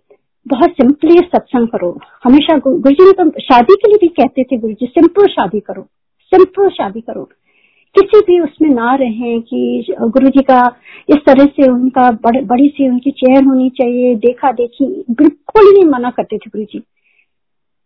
बहुत 0.46 0.72
सिंपली 0.72 1.18
सत्संग 1.18 1.68
करो। 1.68 1.90
हमेशा 2.24 2.58
गुरु 2.58 2.92
जी 2.92 3.06
ने 3.06 3.12
तो 3.12 3.30
शादी 3.40 3.76
के 3.76 3.90
लिए 3.90 3.98
भी 4.02 4.08
कहते 4.08 4.44
थे 4.44 4.58
गुरु 4.58 4.74
जी 4.74 4.86
सिंपल 4.86 5.28
शादी 5.28 5.60
करो। 5.60 5.82
सिंपल 6.32 6.70
शादी 6.70 7.02
करो। 7.02 7.24
किसी 7.96 8.20
भी 8.20 8.40
उसमें 8.40 8.70
ना 8.70 8.94
रहे 8.96 9.40
कि 9.40 9.96
गुरु 10.02 10.30
जी 10.30 10.42
का 10.42 10.60
इस 11.10 11.18
तरह 11.18 11.46
से 11.46 11.70
उनका 11.70 12.10
बड़, 12.12 12.42
बड़ी 12.46 12.68
सी 12.70 12.88
उनकी 12.90 13.12
चेयर 13.12 13.44
होनी 13.44 13.70
चाहिए 13.70 14.16
देखा 14.16 14.52
देखी 14.52 14.86
बिल्कुल 15.12 15.76
ही 15.78 15.84
मना 15.90 16.10
करते 16.10 16.38
थे 16.38 16.50
गुरु 16.50 16.64
जी 16.64 16.80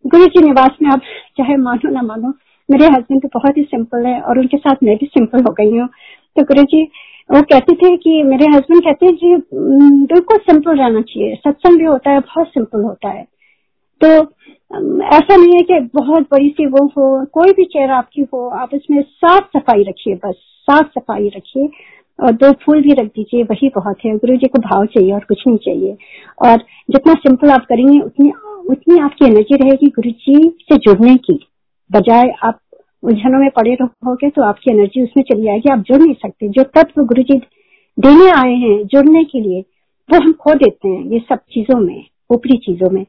गुरु 0.05 0.25
जी 0.25 0.41
निवास 0.41 0.77
में 0.81 0.89
आप 0.89 1.01
चाहे 1.37 1.55
मानो 1.57 1.89
ना 1.89 2.01
मानो, 2.01 2.33
मेरे 2.69 2.85
हस्बैंड 2.85 3.21
तो 3.21 3.27
बहुत 3.33 3.57
ही 3.57 3.63
सिंपल 3.63 4.05
है 4.05 4.19
और 4.21 4.39
उनके 4.39 4.57
साथ 4.57 4.83
मैं 4.83 4.95
भी 4.97 5.05
सिंपल 5.05 5.43
हो 5.43 5.53
गई 5.53 5.77
हूँ। 5.77 5.87
तो 6.35 6.43
गुरु 6.43 6.63
जी 6.63 6.83
वो 7.29 7.41
कहते 7.41 7.75
थे 7.75 7.95
कि 7.97 8.21
मेरे 8.23 8.45
हस्बैंड 8.47 8.83
कहते 8.83 9.05
हैं, 9.05 9.13
जी 9.13 9.35
बिल्कुल 10.05 10.37
सिंपल 10.39 10.77
रहना 10.77 11.01
चाहिए। 11.01 11.35
सत्संग 11.35 11.77
भी 11.77 11.85
होता 11.85 12.11
है, 12.11 12.19
बहुत 12.19 12.47
सिंपल 12.47 12.83
होता 12.83 13.09
है। 13.09 13.23
तो 14.01 14.07
ऐसा 15.07 15.35
नहीं 15.35 15.55
है 15.55 15.61
कि 15.61 15.79
बहुत 15.95 16.27
बड़ी 16.31 16.49
सी 16.49 16.65
वो 16.65 16.85
हो, 16.87 17.25
कोई 17.25 17.53
भी 17.53 17.63
चेयर 17.63 17.91
आपकी 17.91 18.21
हो, 18.33 18.47
आप 18.49 18.73
उसमें 18.73 19.01
साफ़ 19.01 19.57
सफ़ाई 19.57 19.83
रखिए 19.83 20.15
बस, 20.15 20.35
साफ़ 20.67 20.87
सफ़ाई 20.99 21.27
रखिए 21.27 21.69
और 22.19 22.31
दो 22.31 22.51
फूल 22.63 22.81
भी 22.81 22.93
रख 22.93 23.07
दीजिए, 23.07 23.43
वही 23.43 23.69
बहुत 23.75 24.05
है। 24.05 24.15
गुरु 24.17 24.35
जी 24.37 24.47
को 24.47 24.59
भाव 24.59 24.85
चाहिए 24.85 25.13
और 25.13 25.23
कुछ 25.27 25.43
नहीं 25.47 25.57
चाहिए। 25.57 25.95
और 26.41 26.57
जितना 26.89 27.13
सिंपल 27.13 27.51
आप 27.51 27.65
करेंगे, 27.65 27.99
उतनी 27.99 28.31
उतनी 28.63 28.99
आपकी 28.99 29.25
एनर्जी 29.25 29.55
रहेगी 29.57 29.87
गुरु 29.89 30.11
जी 30.11 30.35
से 30.63 30.77
जुड़ने 30.79 31.15
की। 31.19 31.39
बजाय 31.89 32.31
आप 32.43 32.59
उलझनों 33.03 33.39
में 33.39 33.49
पड़े 33.51 33.73
रहोगे 33.75 34.29
तो 34.29 34.43
आपकी 34.43 34.71
एनर्जी 34.71 35.03
उसमें 35.03 35.23
चली 35.23 35.43
जाएगी 35.43 35.69
आप 35.69 35.83
जुड़ 35.87 36.01
नहीं 36.01 36.13
सकते। 36.15 36.47
जो 36.49 36.63
तत्व 36.75 37.03
गुरु 37.03 37.23
जी 37.23 37.37
देने 37.97 38.29
आए 38.31 38.53
हैं 38.55 38.77
जुड़ने 38.85 39.23
के 39.23 39.41
लिए, 39.41 39.59
वो 40.09 40.19
हम 40.19 40.31
खो 40.33 40.53
देते 40.55 40.87
हैं 40.87 41.03
ये 41.05 41.19
सब 41.29 41.39
चीज़ों 41.53 41.79
में, 41.79 42.03
ऊपरी 42.29 42.57
चीज़ों 42.57 42.89
में। 42.89 43.03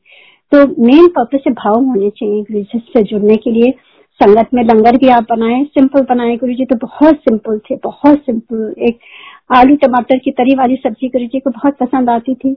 तो 0.52 0.66
मेन 0.82 1.06
पर्पज 1.08 1.40
से 1.40 1.50
भाव 1.52 1.84
होने 1.84 2.10
चाहिए 2.10 2.42
गुरु 2.42 2.62
जी 2.62 2.78
से 2.88 3.02
जुड़ने 3.04 3.36
के 3.36 3.50
लिए। 3.50 3.70
संगत 4.20 4.48
में 4.54 4.62
लंगर 4.64 4.96
भी 4.96 5.08
आप 5.08 5.26
बनाए 5.30 5.62
सिंपल 5.66 6.02
बनाए 6.08 6.36
गुरु 6.36 6.54
जी 6.54 6.64
तो 6.64 6.76
बहुत 6.78 7.14
सिंपल 7.18 7.58
थे, 7.60 7.76
बहुत 7.76 8.18
सिंपल 8.18 8.74
एक 8.88 8.98
आलू 9.50 9.76
टमाटर 9.76 10.18
की 10.18 10.30
तरी 10.32 10.54
वाली 10.54 10.76
सब्ज़ी 10.78 11.08
गुरु 11.08 11.26
जी 11.26 11.40
को 11.40 11.50
बहुत 11.50 11.76
पसंद 11.76 12.10
आती 12.10 12.34
थी। 12.34 12.56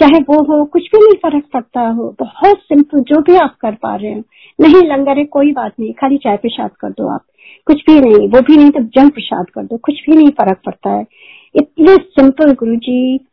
चाहे 0.00 0.20
वो 0.20 0.42
हो, 0.42 0.64
कुछ 0.64 0.82
भी 0.82 0.98
नहीं 0.98 1.14
फ़र्क 1.14 1.44
पड़ता 1.52 1.80
हो, 1.80 2.16
बहुत 2.20 2.58
सिंपल 2.58 3.00
जो 3.00 3.20
भी 3.20 3.36
आप 3.36 3.56
कर 3.60 3.74
पा 3.74 3.96
रहे 3.96 4.14
हो। 4.14 4.22
नहीं, 4.60 4.88
लंगर 4.88 5.18
है 5.18 5.24
कोई 5.24 5.52
बात 5.52 5.72
नहीं, 5.80 5.92
खाली 5.92 6.16
चाय 6.16 6.36
प्रसाद 6.36 6.70
कर 6.70 6.90
दो 6.90 7.08
आप। 7.08 7.24
कुछ 7.66 7.80
भी 7.80 8.00
नहीं, 8.00 8.28
वो 8.28 8.40
भी 8.40 8.56
नहीं 8.56 8.70
तो 8.70 8.80
जल 8.80 9.08
प्रसाद 9.08 9.50
कर 9.50 9.62
दो, 9.64 9.76
कुछ 9.76 9.94
भी 9.94 10.16
नहीं 10.16 10.30
फ़र्क 10.30 10.58
पड़ता 10.66 10.90
है। 10.90 11.06
इतने 11.54 11.96
सिंपल 11.96 12.52
गुरु 12.52 12.76
जी, 12.76 13.28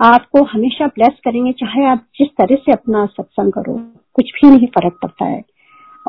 आपको 0.00 0.44
हमेशा 0.44 0.86
ब्लेस 0.86 1.20
करेंगे, 1.24 1.52
चाहे 1.52 1.86
आप 1.86 2.06
जिस 2.18 2.28
तरह 2.28 2.56
से 2.56 2.72
अपना 2.72 3.06
सत्संग 3.06 3.52
करो, 3.52 3.92
कुछ 4.14 4.30
भी 4.30 4.50
नहीं 4.50 4.66
फ़र्क 4.66 4.98
पड़ता 5.02 5.24
है। 5.24 5.42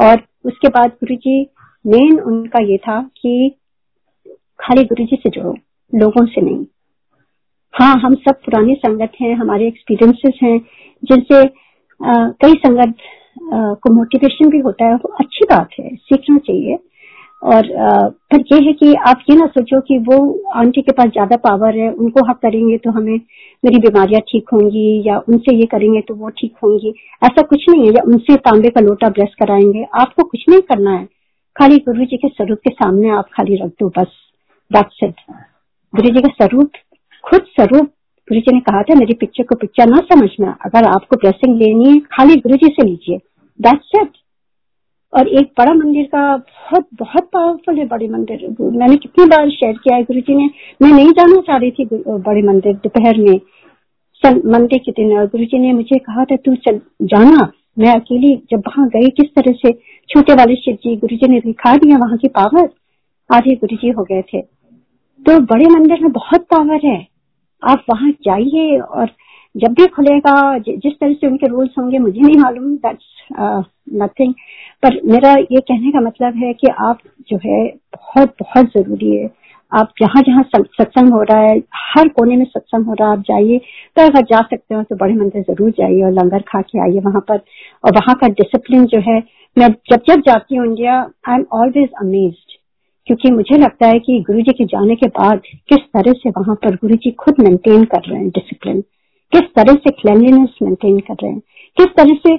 और 0.02 0.22
उसके 0.46 0.68
बाद 0.68 0.90
गुरु 0.90 1.16
जी 1.16 1.50
मेन 1.88 2.20
उनका 2.20 2.64
ये 2.64 2.78
था 2.78 3.02
कि 3.02 3.56
खाली 4.60 4.84
गुरु 4.84 5.06
जी 5.06 5.16
से 5.16 5.30
जुड़ो, 5.30 5.56
लोगों 5.96 6.26
से 6.26 6.42
नहीं। 6.42 6.66
हाँ 7.76 7.96
हम 8.00 8.14
सब 8.16 8.36
पुराने 8.46 8.74
संगत 8.76 9.12
हैं 9.22 9.34
हमारे 9.36 9.68
एक्सपीरियंसेस 9.68 10.40
हैं 10.44 10.58
जिनसे 11.04 11.44
कई 12.42 12.54
संगत 12.56 12.96
आ, 13.54 13.74
को 13.74 13.94
मोटिवेशन 13.94 14.50
भी 14.50 14.60
होता 14.60 14.86
है। 14.86 14.96
वो 14.96 15.14
अच्छी 15.20 15.46
बात 15.46 15.70
है 15.80 15.96
सीखना 15.96 16.38
चाहिए। 16.38 16.78
और 17.44 17.72
आ, 17.76 18.08
पर 18.32 18.44
ये 18.54 18.62
है 18.66 18.74
कि 18.74 18.94
आप 19.08 19.24
ये 19.30 19.36
ना 19.36 19.46
सोचो 19.48 19.80
कि 19.82 19.98
वो 20.08 20.18
आंटी 20.56 20.82
के 20.82 20.92
पास 20.92 21.08
ज़्यादा 21.08 21.38
पावर 21.38 21.78
है 21.78 21.90
उनको 21.92 22.26
हम 22.26 22.34
करेंगे 22.44 22.78
तो 22.78 22.92
हमें 22.92 23.16
मेरी 23.64 23.80
बीमारियाँ 23.80 24.22
ठीक 24.30 24.50
होंगी 24.54 24.88
या 25.08 25.18
उनसे 25.30 25.56
ये 25.56 25.66
करेंगे 25.72 26.02
तो 26.02 26.16
वो 26.16 26.30
ठीक 26.40 26.56
होंगी। 26.64 26.94
ऐसा 27.24 27.42
कुछ 27.42 27.66
नहीं 27.70 27.86
है 27.88 27.94
या 27.94 28.04
उनसे 28.08 28.36
तांबे 28.48 28.70
का 28.70 28.82
लोटा 28.82 29.10
ब्रश 29.10 29.36
कराएँगे। 29.40 29.86
आपको 30.02 30.24
कुछ 30.24 30.46
नहीं 30.50 30.62
करना 30.72 30.92
है। 30.92 31.06
खाली 31.56 31.78
गुरु 31.88 32.06
जी 32.06 32.18
के 32.18 32.28
स्वरूप 32.30 32.60
के 32.60 32.70
सामने 32.72 33.10
आप 33.10 33.30
खाली 33.34 33.56
रख 33.56 33.70
दो 33.82 33.90
बस। 33.98 34.18
दैट्स 34.72 35.04
इट 35.04 35.22
गुरु 35.94 36.10
जी 36.10 36.22
का 36.22 36.30
स्वरूप 36.30 36.72
खुद 37.26 37.42
स्वरूप 37.50 37.86
गुरु 38.28 38.40
जी 38.40 38.54
ने 38.54 38.60
कहा 38.62 38.82
था, 38.82 38.96
मेरी 38.96 39.14
पिक्चर 39.14 39.44
को 39.44 39.56
पिक्चर 39.56 39.88
ना 39.88 39.98
समझना। 40.10 40.58
अगर 40.66 40.86
आपको 40.86 41.16
ब्लेसिंग 41.16 41.58
लेनी 41.58 41.90
है, 41.90 42.00
खाली 42.12 42.36
गुरु 42.36 42.56
जी 42.56 42.68
से 42.70 42.88
लीजिए। 42.88 43.18
दैट्स 43.60 43.92
इट 43.96 44.12
और 45.14 45.28
एक 45.30 45.52
बड़ा 45.60 45.74
मंदिर 45.74 46.06
का, 46.06 46.36
बहुत 46.38 46.88
बहुत 46.94 47.30
पावरफुल 47.34 47.78
है 47.78 47.86
बड़े 47.88 48.08
मंदिर। 48.08 48.48
मैंने 48.62 48.96
कितनी 48.98 49.26
बार 49.26 49.50
शेयर 49.50 49.74
किया 49.74 49.96
है 49.96 50.04
गुरु 50.04 50.22
जी 50.22 50.36
ने। 50.36 50.50
मैं 50.82 50.92
नहीं 50.92 51.12
जाना 51.12 51.42
चाह 51.42 51.58
रही 51.58 51.72
थी 51.72 51.86
बड़े 52.08 52.42
मंदिर 52.44 52.74
दोपहर 52.78 53.18
में। 53.20 53.40
मंदिर 54.48 54.80
के 54.80 54.92
दिन, 54.92 55.18
और 55.18 55.26
गुरु 55.26 55.46
जी 55.46 55.60
ने 55.60 55.72
मुझे 55.74 55.98
कहा 56.00 56.24
था, 56.26 56.36
तू 56.36 56.56
चल, 56.58 56.80
जाना। 57.04 57.52
मैं 57.80 57.94
अकेली 57.94 58.36
जब 58.52 58.64
वहाँ 58.68 58.88
गई, 58.90 59.10
किस 59.12 59.34
तरह 59.36 59.54
से? 59.56 59.72
छोटे 60.10 60.34
वाले 60.34 60.56
शिव 60.56 60.76
जी 60.76 60.96
गुरु 60.96 61.16
जी 61.16 61.28
ने 61.28 61.40
दिखा 61.40 61.76
दिया 61.76 61.98
वहाँ 61.98 62.18
की 62.18 62.28
पावर 62.30 62.70
आधे 63.30 63.56
गुरु 63.56 63.76
जी 63.76 63.90
हो 63.90 64.04
गए 64.04 64.22
थे। 64.24 64.42
तो 64.42 65.40
बड़े 65.46 65.66
मंदिर 65.70 66.02
में 66.02 66.12
बहुत 66.12 66.46
पावर 66.52 66.86
है। 66.86 67.15
आप 67.64 67.84
वहाँ 67.90 68.12
जाइए 68.26 68.78
और 68.80 69.12
जब 69.56 69.74
भी 69.74 69.86
खुलेगा 69.88 70.58
जिस 70.60 70.94
तरह 70.94 71.14
से 71.14 71.28
उनके 71.28 71.48
रूल्स 71.48 71.74
होंगे, 71.80 72.00
मुझे 72.00 72.22
नहीं 72.22 72.38
मालूम 72.38 72.76
दैट्स 72.78 73.66
नथिंग 73.94 74.34
पर 74.84 75.00
मेरा 75.12 75.32
ये 75.34 75.60
कहने 75.62 75.92
का 75.92 76.00
मतलब 76.02 76.44
है 76.44 76.54
कि 76.54 76.68
आप 76.80 77.00
जो 77.30 77.38
है, 77.46 77.66
बहुत 77.68 78.34
बहुत 78.42 78.66
ज़रूरी 78.68 79.16
है। 79.16 79.30
आप 79.72 79.94
जहाँ 80.02 80.22
जहाँ 80.24 80.44
सत्संग 80.56 81.14
हो 81.14 81.22
रहा 81.22 81.40
है, 81.40 81.58
हर 81.76 82.08
कोने 82.10 82.36
में 82.38 82.46
सत्संग 82.46 82.86
हो 82.86 82.94
रहा 82.94 83.10
है, 83.10 83.18
आप 83.18 83.24
जाइए। 83.28 83.58
तो 83.98 84.02
अगर 84.02 84.26
जा 84.26 84.42
सकते 84.42 84.76
हो 84.76 84.82
तो 84.84 84.96
बड़े 84.96 85.14
मंदिर 85.14 85.42
ज़रूर 85.44 85.72
जाइए 85.80 86.02
और 86.04 86.12
लंगर 86.14 86.42
खा 86.48 86.62
के 86.62 86.80
आइए 86.84 87.00
वहाँ 87.06 87.22
पर। 87.30 87.40
और 87.84 87.96
वहाँ 87.96 88.16
का 88.22 88.28
डिसिप्लिन 88.34 88.86
जो 88.86 89.00
है, 89.10 89.22
मैं 89.58 89.70
जब 89.92 90.02
जब 90.10 90.22
जाती 90.28 90.56
हूँ 90.56 90.66
India 90.68 91.00
I 91.30 91.36
am 91.36 91.46
always 91.54 91.90
amazed 92.02 92.55
क्योंकि 93.08 93.32
मुझे 93.32 93.58
लगता 93.58 93.88
है 93.88 94.00
कि 94.00 94.20
गुरु 94.20 94.42
जी 94.42 94.52
के 94.52 94.66
जाने 94.66 94.96
के 94.96 95.08
बाद 95.08 95.42
किस 95.70 95.84
तरह 95.94 96.14
से 96.14 96.30
वहाँ 96.30 96.56
पर 96.56 96.76
गुरु 96.76 96.96
जी 96.96 97.12
खुद 97.20 97.40
मेंटेन 97.40 97.84
कर 97.84 98.10
रहे 98.10 98.20
हैं 98.20 98.30
डिसिप्लिन 98.30 98.82
किस 99.34 99.42
तरह 99.56 99.74
से 99.74 99.92
क्लेनलीनेस 99.92 100.58
मेंटेन 100.62 101.00
कर 101.00 101.14
रहे 101.14 101.32
हैं, 101.32 101.40
किस 101.78 101.88
तरह 101.88 102.16
से 102.18 102.36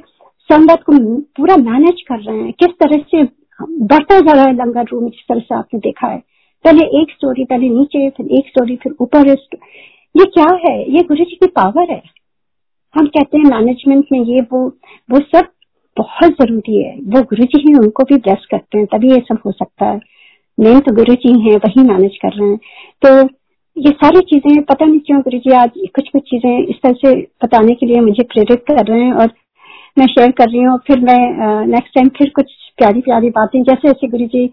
संगत 0.50 0.82
को 0.82 0.92
पूरा 1.36 1.56
मैनेज 1.56 2.02
कर 2.02 2.20
रहे 2.20 2.36
हैं, 2.36 2.52
किस 2.52 2.70
तरह 2.82 3.02
से 3.10 3.22
बढ़ता 3.62 4.18
जा 4.20 4.32
रहा 4.32 4.44
है 4.44 4.54
लंगर 4.54 4.84
रूम 4.92 5.08
जिस 5.08 5.24
तरह 5.28 5.40
से 5.40 5.54
आपने 5.54 5.80
देखा 5.80 6.08
है। 6.08 6.18
पहले 6.64 6.84
एक 7.00 7.10
स्टोरी 7.10 7.44
पहले 7.44 7.68
नीचे, 7.68 8.08
फिर 8.10 8.26
एक 8.28 8.48
स्टोरी 8.48 8.76
फिर 8.76 8.94
ऊपर 9.00 9.28
ये 9.28 10.24
क्या 10.24 10.46
है? 10.66 10.78
ये 10.92 11.02
गुरु 11.02 11.24
जी 11.24 11.36
की 11.36 11.46
पावर 11.46 11.90
है। 11.90 12.02
हम 12.94 13.06
कहते 13.06 13.38
हैं 13.38 13.44
मैनेजमेंट 13.44 14.04
में 14.12 14.20
ये 14.20 14.40
वो 14.52 14.66
वो 15.10 15.18
सब 15.34 15.48
बहुत 15.96 16.32
ज़रूरी 16.32 16.82
है। 16.82 16.96
वो 16.96 17.22
गुरु 17.22 17.44
जी 17.44 17.58
ही 17.58 17.74
उनको 17.74 18.04
भी 18.04 18.16
ब्लेस 18.16 18.46
करते 18.50 18.78
हैं, 18.78 18.86
तभी 18.86 19.10
ये 19.10 19.20
सब 19.28 19.38
हो 19.46 19.52
सकता 19.52 19.86
है। 19.86 20.00
मेन 20.58 20.80
तो 20.80 20.92
गुरु 20.94 21.14
जी 21.16 21.32
है, 21.40 21.56
वही 21.56 21.82
मैनेज 21.84 22.16
कर 22.22 22.32
रहे 22.32 22.48
हैं। 22.48 22.58
तो 23.02 23.28
ये 23.76 23.90
सारी 23.92 24.20
चीज़ें, 24.22 24.62
पता 24.64 24.86
नहीं 24.86 25.00
क्यों 25.00 25.20
गुरु 25.22 25.38
जी 25.38 25.52
आज 25.54 25.70
कुछ 25.96 26.08
कुछ 26.08 26.22
चीज़ें 26.22 26.58
इस 26.58 26.76
तरह 26.82 26.92
से 27.00 27.14
बताने 27.44 27.74
के 27.74 27.86
लिए 27.86 28.00
मुझे 28.02 28.22
प्रेरित 28.24 28.64
कर 28.68 28.84
रहे 28.84 29.00
हैं 29.00 29.12
और 29.14 29.32
मैं 29.96 30.06
शेयर 30.06 30.30
कर 30.38 30.48
रही 30.48 30.62
हूँ 30.62 30.78
फिर 30.86 31.00
मैं 31.04 31.66
नेक्स्ट 31.66 31.94
टाइम 31.94 32.08
फिर 32.18 32.30
कुछ 32.36 32.52
प्यारी 32.78 33.00
प्यारी 33.00 33.30
बातें, 33.30 33.62
जैसे 33.62 33.88
जैसे 33.88 34.08
गुरु 34.08 34.26
जी 34.26 34.44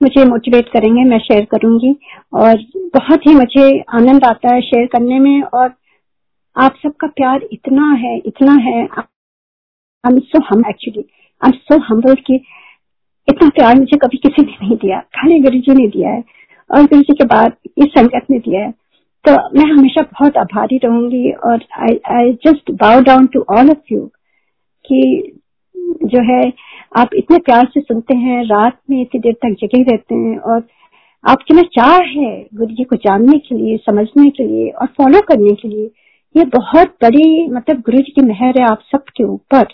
मुझे 0.00 0.24
मोटिवेट 0.24 0.68
करेंगे, 0.68 1.04
मैं 1.04 1.18
शेयर 1.20 1.44
करूँगी। 1.50 1.94
और 2.34 2.64
बहुत 2.94 3.26
ही 3.26 3.34
मुझे 3.34 3.68
आनंद 3.94 4.24
आता 4.24 4.54
है 4.54 4.60
शेयर 4.62 4.86
करने 4.92 5.18
में 5.18 5.42
और 5.42 5.72
आप 6.56 6.74
सबका 6.82 7.06
प्यार 7.16 7.46
इतना 7.52 7.90
है 8.00 8.16
इतना 8.18 8.52
है। 8.62 8.82
I 8.84 10.12
am 10.12 10.18
so 10.20 10.42
hum 10.44 10.64
actually 10.70 11.04
I 11.42 11.50
am 11.50 11.58
so 11.68 11.78
humble 11.84 12.14
की 12.26 12.38
इतना 13.28 13.48
प्यार 13.48 13.78
मुझे 13.78 13.96
कभी 13.96 14.16
किसी 14.16 14.42
ने 14.42 14.52
नहीं 14.52 14.76
दिया। 14.76 14.98
खाली 15.00 15.40
गुरु 15.40 15.58
जी 15.58 15.74
ने 15.74 15.88
दिया 15.88 16.10
है, 16.10 16.24
और 16.70 16.82
गुरु 16.82 17.02
जी 17.02 17.14
के 17.14 17.24
बाद 17.24 17.52
इस 17.78 17.86
संगत 17.86 18.26
ने 18.30 18.38
दिया 18.38 18.60
है। 18.60 18.70
तो 19.24 19.32
मैं 19.32 19.70
हमेशा 19.70 20.02
बहुत 20.02 20.36
आभारी 20.36 20.78
रहूँगी, 20.84 21.30
और 21.30 21.64
I 21.78 21.98
I 22.10 22.32
just 22.46 22.70
bow 22.70 23.00
down 23.00 23.26
to 23.26 23.44
all 23.50 23.70
of 23.70 23.92
you 23.92 24.00
कि 24.84 25.32
जो 26.04 26.22
है, 26.22 26.52
आप 26.96 27.10
इतने 27.14 27.38
प्यार 27.38 27.66
से 27.74 27.80
सुनते 27.80 28.16
हैं, 28.16 28.44
रात 28.44 28.78
में 28.90 29.00
इतनी 29.00 29.20
देर 29.20 29.32
तक 29.32 29.56
जगे 29.60 29.82
रहते 29.82 30.14
हैं, 30.14 30.38
और 30.38 30.66
आपके 31.24 31.54
में 31.54 31.62
चाह 31.62 31.96
है 31.96 32.46
गुरु 32.54 32.74
जी 32.74 32.84
को 32.84 32.96
जानने 32.96 33.38
के 33.38 33.54
लिए, 33.54 33.76
समझने 33.76 34.30
के 34.30 34.46
लिए, 34.46 34.70
और 34.70 34.86
फॉलो 34.86 35.20
करने 35.20 35.54
के 35.54 35.68
लिए, 35.68 35.90
ये 36.34 36.44
बहुत 36.44 36.88
बड़ी 37.02 37.48
मतलब 37.48 37.80
गुरु 37.80 37.98
जी 37.98 38.12
की 38.12 38.22
मेहर 38.22 38.58
है 38.58 38.66
आप 38.66 38.80
सबके 38.92 39.24
ऊपर। 39.24 39.66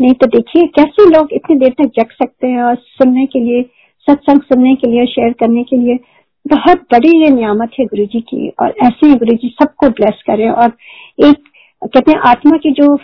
नहीं 0.00 0.12
तो 0.12 0.26
देखिए, 0.26 0.66
कैसे 0.66 1.08
लोग 1.10 1.32
इतनी 1.32 1.56
देर 1.56 1.72
तक 1.78 1.90
जग 1.96 2.10
सकते 2.12 2.46
हैं 2.46 2.62
और 2.62 2.74
सुनने 2.76 3.26
के 3.26 3.40
लिए, 3.40 3.62
सत्संग 4.08 4.40
सुनने 4.42 4.74
के 4.74 4.90
लिए 4.90 5.06
शेयर 5.06 5.32
करने 5.40 5.62
के 5.62 5.76
लिए? 5.76 5.98
बहुत 6.46 6.82
बड़ी 6.92 7.16
ये 7.22 7.28
नियामत 7.30 7.70
है 7.80 7.84
गुरु 7.86 8.04
जी 8.04 8.20
की 8.20 8.48
और 8.60 8.74
ऐसे 8.82 9.06
ही 9.06 9.14
गुरु 9.14 9.36
जी 9.36 9.48
सबको 9.62 9.88
ब्लेस 9.88 10.22
करें 10.26 10.48
और 10.50 10.72
एक, 11.18 11.36
कहते 11.82 12.10
हैं, 12.12 12.18
आत्मा 12.18 12.56
की 12.56 12.70
जो 12.70 12.94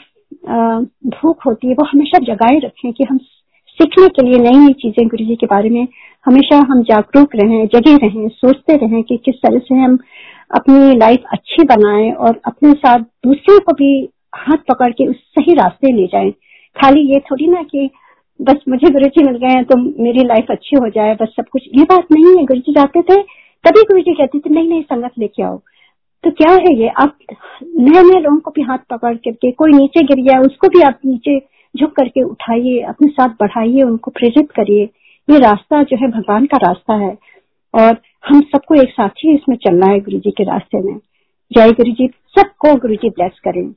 भूख 1.11 1.47
होती 1.47 1.69
है, 1.69 1.75
वो 1.75 1.85
हमेशा 1.85 2.19
जगाए 2.25 2.59
रखें 2.59 2.93
कि 2.93 3.05
हम 3.11 3.19
सीखने 3.79 4.09
के 4.09 4.23
लिए 4.27 4.39
नई 4.39 4.59
नई 4.59 4.73
चीज़ें 4.73 5.07
गुरु 5.09 5.25
जी 5.25 5.35
के 5.37 5.47
बारे 5.47 5.71
में 5.71 5.87
हमेशा 6.27 6.57
हम 6.71 6.83
जागरूक 6.83 7.37
रहें, 7.37 7.67
जगे 7.67 7.97
रहें, 7.97 8.29
सोचते 8.29 8.77
रहें 8.77 9.03
कि 9.03 9.17
किस 9.17 9.35
तरह 9.35 9.59
से 9.59 9.75
हम 9.75 9.99
अपनी 10.51 10.97
लाइफ 10.97 11.25
अच्छी 11.33 11.65
बनाएँ 11.65 12.11
और 12.13 12.41
अपने 12.47 12.73
साथ 12.73 12.99
दूसरों 13.27 13.59
को 13.61 13.73
भी 13.73 13.93
हाथ 14.37 14.65
पकड़ 14.69 14.91
के 14.93 15.07
उस 15.07 15.17
सही 15.35 15.55
रास्ते 15.55 15.93
ले 15.93 16.07
जाएँ। 16.07 16.33
खाली 16.83 17.01
ये 17.01 17.21
थोड़ी 17.21 17.47
ना 17.47 17.63
कि 17.63 17.91
बस 18.43 18.57
मुझे 18.69 18.91
गुरु 18.91 19.07
जी 19.07 19.23
मिल 19.23 19.37
गए 19.37 19.55
हैं 19.55 19.65
तो 19.65 19.77
मेरी 20.03 20.25
लाइफ 20.25 20.47
अच्छी 20.51 20.77
हो 20.77 20.89
जाए, 20.89 21.15
बस 21.15 21.29
सब 21.29 21.45
कुछ। 21.53 21.63
ये 21.77 21.85
बात 21.85 22.07
नहीं 22.13 22.37
है 22.37 22.45
गुरु 22.45 22.61
जी 22.61 22.73
जाते 22.73 23.03
थे, 23.03 23.23
तभी 23.65 23.83
गुरु 23.83 24.01
जी 24.01 24.13
कहते 24.13 24.39
थे, 24.39 24.51
नहीं 24.51 24.69
नहीं, 24.69 24.83
संगत 24.83 25.11
लेके 25.19 25.43
आओ। 25.43 25.61
तो 26.25 26.31
क्या 26.31 26.53
है 26.53 26.75
ये? 26.77 26.89
आप 26.89 27.19
नए 27.63 28.03
नए 28.03 28.21
लोगों 28.21 28.39
को 28.39 28.51
भी 28.51 28.63
हाथ 28.63 28.79
पकड़ 28.91 29.15
करके, 29.15 29.51
कोई 29.51 29.73
नीचे 29.73 30.03
गिर 30.03 30.25
गया, 30.25 30.41
उसको 30.41 30.69
भी 30.69 30.83
आप 30.83 30.99
नीचे 31.07 31.39
झुक 31.81 31.93
करके 31.93 32.23
उठाइए, 32.23 32.81
अपने 32.81 33.09
साथ 33.09 33.29
बढ़ाइए, 33.29 33.83
उनको 33.83 34.11
प्रेरित 34.11 34.51
करिए। 34.51 34.85
ये 35.31 35.39
रास्ता 35.39 35.83
जो 35.83 35.97
है, 35.97 36.09
भगवान 36.09 36.47
का 36.47 36.57
रास्ता 36.57 36.95
है। 36.95 37.17
और 37.75 37.97
हम 38.29 38.41
सबको 38.41 38.75
एक 38.75 38.91
साथ 38.91 39.09
ही 39.09 39.35
इसमें 39.35 39.57
चलना 39.57 39.87
है 39.87 40.01
गुरु 40.01 40.19
जी 40.19 40.31
के 40.31 40.45
रास्ते 40.45 40.81
में। 40.81 40.99
जय 41.53 41.73
गुरु 41.73 41.93
जी 41.93 42.07
सबको 42.07 42.75
गुरु 42.75 42.95
जी 42.95 43.11
ब्लेस 43.11 43.41
करें। 43.45 43.75